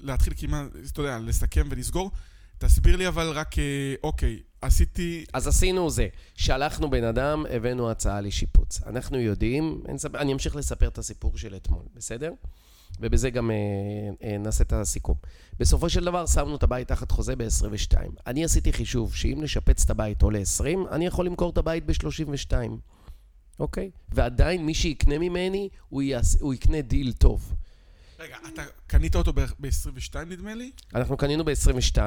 [0.01, 2.11] להתחיל כמעט, אתה יודע, לסכם ולסגור.
[2.59, 3.65] תסביר לי אבל רק, אה,
[4.03, 5.25] אוקיי, עשיתי...
[5.33, 8.81] אז עשינו זה, שלחנו בן אדם, הבאנו הצעה לשיפוץ.
[8.87, 9.83] אנחנו יודעים,
[10.15, 12.33] אני, אמשיך לספר את הסיפור של אתמול, בסדר?
[13.01, 13.57] ובזה גם אה,
[14.23, 15.15] אה, נעשה את הסיכום.
[15.61, 17.97] בסופו של דבר שמנו את הבית תחת חוזה ב-22.
[18.27, 22.53] אני עשיתי חישוב שאם לשפץ את הבית עולה 20, אני יכול למכור את הבית ב-32,
[23.59, 23.91] אוקיי?
[24.09, 27.55] ועדיין מי שיקנה ממני, הוא, יעש, הוא יקנה דיל טוב.
[28.19, 30.71] רגע, אתה קנית אותו ב-22 נדמה לי?
[30.95, 31.99] אנחנו קנינו ב-22,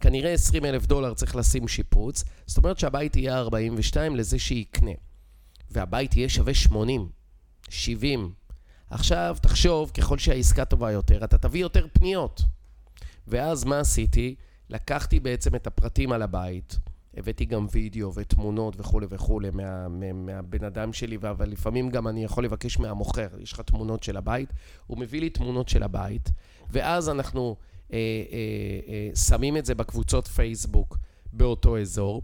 [0.00, 4.90] כנראה 20 אלף דולר צריך לשים שיפוץ, זאת אומרת שהבית יהיה 42 לזה שיקנה.
[5.70, 7.08] והבית יהיה שווה 80,
[7.68, 8.32] 70.
[8.90, 12.42] עכשיו, תחשוב, ככל שהעסקה טובה יותר, אתה תביא יותר פניות.
[13.26, 14.34] ואז מה עשיתי?
[14.70, 16.78] לקחתי בעצם את הפרטים על הבית,
[17.16, 22.24] הבאתי גם וידאו ותמונות וכולי וכולי מה, מה, מהבן אדם שלי, אבל לפעמים גם אני
[22.24, 24.52] יכול לבקש מהמוכר, יש לך תמונות של הבית,
[24.86, 26.30] הוא מביא לי תמונות של הבית,
[26.70, 27.56] ואז אנחנו
[27.92, 30.98] אה, אה, אה, שמים את זה בקבוצות פייסבוק
[31.32, 32.22] באותו אזור,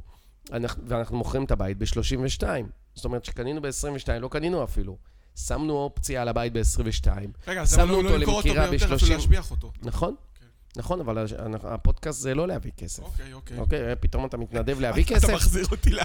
[0.53, 2.43] אנחנו, ואנחנו מוכרים את הבית ב-32.
[2.95, 4.97] זאת אומרת שקנינו ב-22, לא קנינו אפילו.
[5.37, 7.09] שמנו אופציה על הבית ב-22.
[7.47, 9.17] רגע, אז אבל לא למכור אותו ביותר, אפילו 30.
[9.17, 9.73] להשביח אותו.
[9.83, 10.15] נכון?
[10.77, 11.27] נכון, אבל
[11.63, 13.03] הפודקאסט זה לא להביא כסף.
[13.03, 13.59] אוקיי, אוקיי.
[13.59, 15.31] אוקיי, פתאום אתה מתנדב להביא אתה כסף?
[15.35, 15.99] מחזיר אותי ל...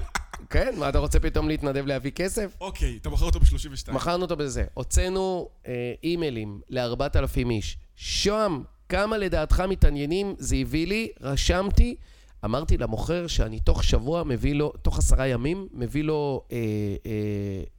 [0.49, 2.55] כן, מה אתה רוצה פתאום להתנדב להביא כסף?
[2.61, 3.91] אוקיי, אתה מוכר אותו ב-32.
[3.91, 4.63] מכרנו אותו בזה.
[4.73, 7.77] הוצאנו אה, אימיילים ל-4,000 איש.
[7.95, 11.11] שוהם, כמה לדעתך מתעניינים זה הביא לי?
[11.21, 11.95] רשמתי.
[12.45, 16.57] אמרתי למוכר שאני תוך שבוע מביא לו, תוך עשרה ימים, מביא לו אה,
[17.05, 17.11] אה,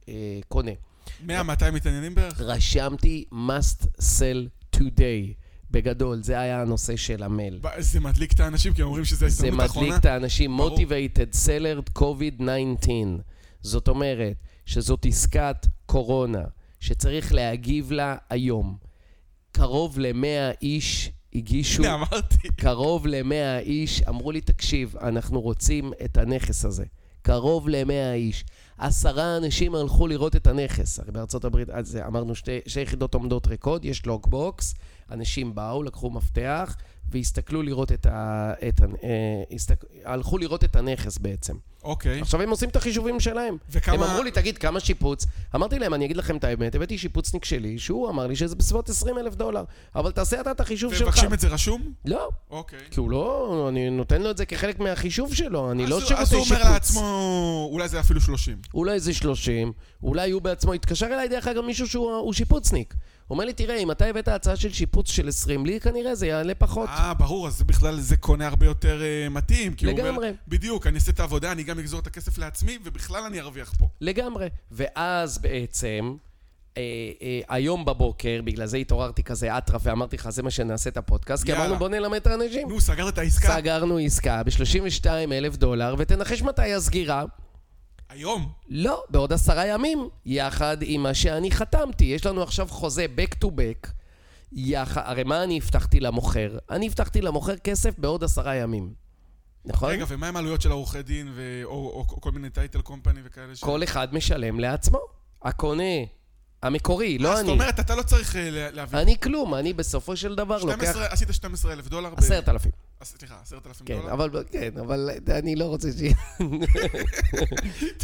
[0.09, 0.71] אה, קונה.
[1.27, 1.31] 100-200
[1.73, 2.41] מתעניינים בערך?
[2.41, 5.44] רשמתי must sell today.
[5.71, 7.59] בגדול, זה היה הנושא של המייל.
[7.77, 9.87] זה מדליק את האנשים, כי הם אומרים שזה זה ההזדמנות האחרונה.
[9.87, 12.89] מדליק את האנשים, motivated seller COVID-19.
[13.61, 16.43] זאת אומרת שזאת עסקת קורונה,
[16.79, 18.77] שצריך להגיב לה היום.
[19.51, 22.47] קרוב ל-100 איש הגישו, הנה, אמרתי.
[22.55, 26.85] קרוב ל-100 איש אמרו לי, תקשיב, אנחנו רוצים את הנכס הזה.
[27.21, 28.45] קרוב ל-100 איש.
[28.77, 30.99] עשרה אנשים הלכו לראות את הנכס.
[30.99, 34.73] הרי בארצות הברית, אז אמרנו שתי, שתי יחידות עומדות ריקוד, יש לוקבוקס,
[35.11, 36.75] אנשים באו, לקחו מפתח,
[37.09, 38.53] והסתכלו לראות את ה...
[38.67, 38.85] את ה...
[39.03, 39.83] אה, הסתק...
[40.05, 41.53] הלכו לראות את הנכס בעצם.
[41.83, 42.21] אוקיי.
[42.21, 43.57] עכשיו הם עושים את החישובים שלהם.
[43.69, 45.25] וכמה- הם אמרו לי, תגיד, כמה שיפוץ?
[45.55, 48.89] אמרתי להם, אני אגיד לכם את האמת, הבאתי שיפוצניק שלי, שהוא אמר לי שזה בסביבות
[48.89, 49.63] 20 אלף דולר.
[49.95, 51.01] אבל תעשה אתה את החישוב שלך.
[51.01, 51.93] ומבקשים את זה רשום?
[52.05, 52.79] לא, אוקיי.
[52.91, 56.21] כי הוא לא, אני נותן לו את זה כחלק מהחישוב שלו, אני לא אז שירותי
[56.23, 56.49] אז שיפוץ.
[56.51, 58.57] הוא אומר לעצמו, אולי זה אפילו 30.
[58.73, 59.71] אולי זה 30,
[60.03, 62.93] אולי הוא בעצמו, התקשר אליי דרך אגב מישהו שהוא הוא שיפוצניק.
[63.29, 66.55] אומר לי, תראה, אם אתה הבאת הצעה של שיפוץ של 20, לי כנראה זה יעלה
[66.55, 66.89] פחות.
[66.89, 69.73] אה, ברור, אז בכלל זה קונה הרבה יותר אה, מתאים.
[69.73, 70.31] כי הוא אומר, לגמרי.
[70.47, 73.87] בדיוק, אני אעשה את העבודה, אני גם אגזור את הכסף לעצמי, ובכלל אני ארוויח פה.
[74.01, 74.47] לגמרי.
[74.71, 76.15] ואז בעצם,
[76.77, 76.81] אה,
[77.21, 81.43] אה, היום בבוקר, בגלל זה התעוררתי כזה אטרף ואמרתי לך, זה מה שנעשה את הפודקאסט,
[81.43, 81.65] כי יאללה.
[81.65, 82.69] אמרנו בוא נלמד את האנשים.
[82.69, 83.55] נו, סגרת את העסקה?
[83.55, 87.23] סגרנו עסקה ב-32 אלף דולר, ותנחש מתי הסגירה?
[88.09, 88.51] היום.
[88.69, 92.05] לא, בעוד עשרה ימים, יחד עם מה שאני חתמתי.
[92.05, 93.87] יש לנו עכשיו חוזה back to back.
[94.51, 96.57] יחד, הרי מה אני הבטחתי למוכר?
[96.69, 98.93] אני הבטחתי למוכר כסף בעוד עשרה ימים.
[99.65, 99.89] נכון?
[99.89, 103.19] רגע, ומה עם העלויות של העורכי דין, ו- או או- או כל מיני טייטל קומפני
[103.23, 103.55] וכאלה?
[103.55, 104.99] ש- כל אחד משלם לעצמו.
[105.43, 105.83] הקונה
[106.63, 107.51] המקורי, לא זאת אני.
[107.51, 108.99] אומרת, אתה לא צריך אה, לה- להביא...
[108.99, 112.09] אני כלום, אני בסופו של דבר לוקח 12 עשית 12 אלף דולר?
[112.15, 112.17] ב-
[113.05, 113.27] עשרת אלפים.
[113.27, 114.13] סליחה, 10,000 כן, דולר?
[114.13, 116.01] אבל, כן, אבל אני לא רוצה ש...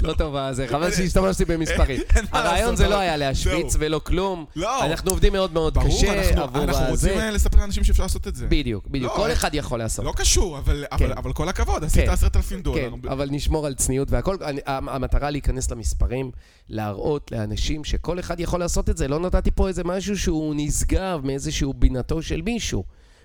[0.04, 2.02] לא טובה, זה חבל שהשתמשתי במספרים.
[2.32, 3.76] הרעיון זה לא היה להשוויץ.
[3.80, 4.45] ולא כלום.
[4.56, 4.86] לא.
[4.86, 7.24] אנחנו עובדים מאוד מאוד קשה אנחנו- עבור אנחנו רוצים הזה.
[7.26, 8.47] אה, לספר לאנשים שאפשר לעשות את זה.
[8.47, 9.12] בדיוק, בדיוק.
[9.12, 10.06] לא, כל אה, אחד יכול לעשות.
[10.06, 11.10] לא קשור, אבל- כן.
[11.34, 12.10] כל הכבוד, עשית כן.
[12.12, 12.89] 10,000 דולר.
[13.02, 14.36] כן, אבל נשמור על צניעות והכל.
[14.66, 16.32] המטרה להיכנס למספרים,
[16.70, 19.08] להראות לאנשים שכל אחד יכול לעשות את זה.
[19.08, 22.84] לא נתתי פה איזה משהו שהוא נשגב מאיזשהו בינתו של מישהו.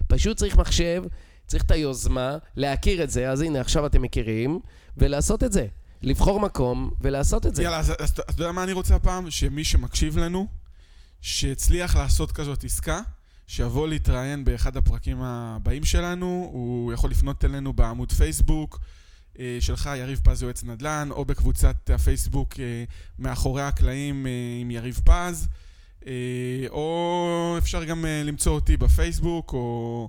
[0.08, 1.02] פשוט צריך מחשב,
[1.46, 4.60] צריך את היוזמה, להכיר את זה, אז הנה, עכשיו אתם מכירים,
[4.96, 5.66] ולעשות את זה.
[6.02, 7.62] לבחור מקום ולעשות את זה.
[7.62, 9.30] יאללה, אז אתה יודע מה אני רוצה הפעם?
[9.30, 10.46] שמי שמקשיב לנו,
[11.20, 13.00] שהצליח לעשות כזאת עסקה,
[13.46, 18.80] שיבוא להתראיין באחד הפרקים הבאים שלנו, הוא יכול לפנות אלינו בעמוד פייסבוק
[19.38, 22.84] אה, שלך, יריב פז יועץ נדל"ן, או בקבוצת הפייסבוק אה,
[23.18, 25.48] מאחורי הקלעים אה, עם יריב פז,
[26.70, 30.08] או אפשר גם למצוא אותי בפייסבוק, או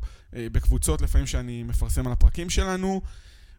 [0.51, 3.01] בקבוצות לפעמים שאני מפרסם על הפרקים שלנו.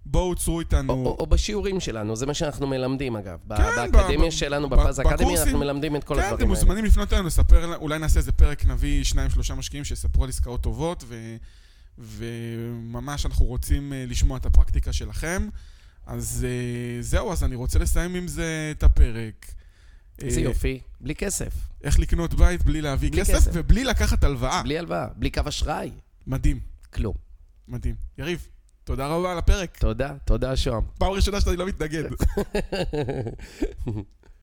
[0.07, 0.93] בואו צרו איתנו.
[0.93, 3.39] או, או, או בשיעורים שלנו, זה מה שאנחנו מלמדים אגב.
[3.57, 5.43] כן, באקדמיה ב- שלנו, ב- בפז אקדמי, בקורסים.
[5.45, 6.61] אנחנו מלמדים את כל כן, אתם הדברים האלה.
[6.61, 10.61] מוזמנים לפנות אלינו, לספר, אולי נעשה איזה פרק, נביא שניים, שלושה משקיעים שיספרו על עסקאות
[10.61, 11.37] טובות, ו,
[11.99, 15.49] וממש אנחנו רוצים אה, לשמוע את הפרקטיקה שלכם.
[16.07, 19.47] אז אה, זהו, אז אני רוצה לסיים עם זה את הפרק.
[20.22, 21.53] איזה אה, יופי, בלי כסף,
[21.85, 23.51] איך לקנות בית בלי להביא בלי כסף, כסף.
[23.55, 24.62] ובלי לקחת הלוואה.
[24.62, 25.91] בלי הלוואה, בלי קו אשראי,
[26.29, 26.61] מדהים,
[26.95, 27.14] כלום.
[27.68, 27.95] מדהים.
[28.18, 28.49] יריב,
[28.85, 29.76] תודה רבה על הפרק.
[29.76, 30.83] תודה, תודה שוהם.
[30.99, 32.05] פעם ראשונה שאתה לא מתנגד.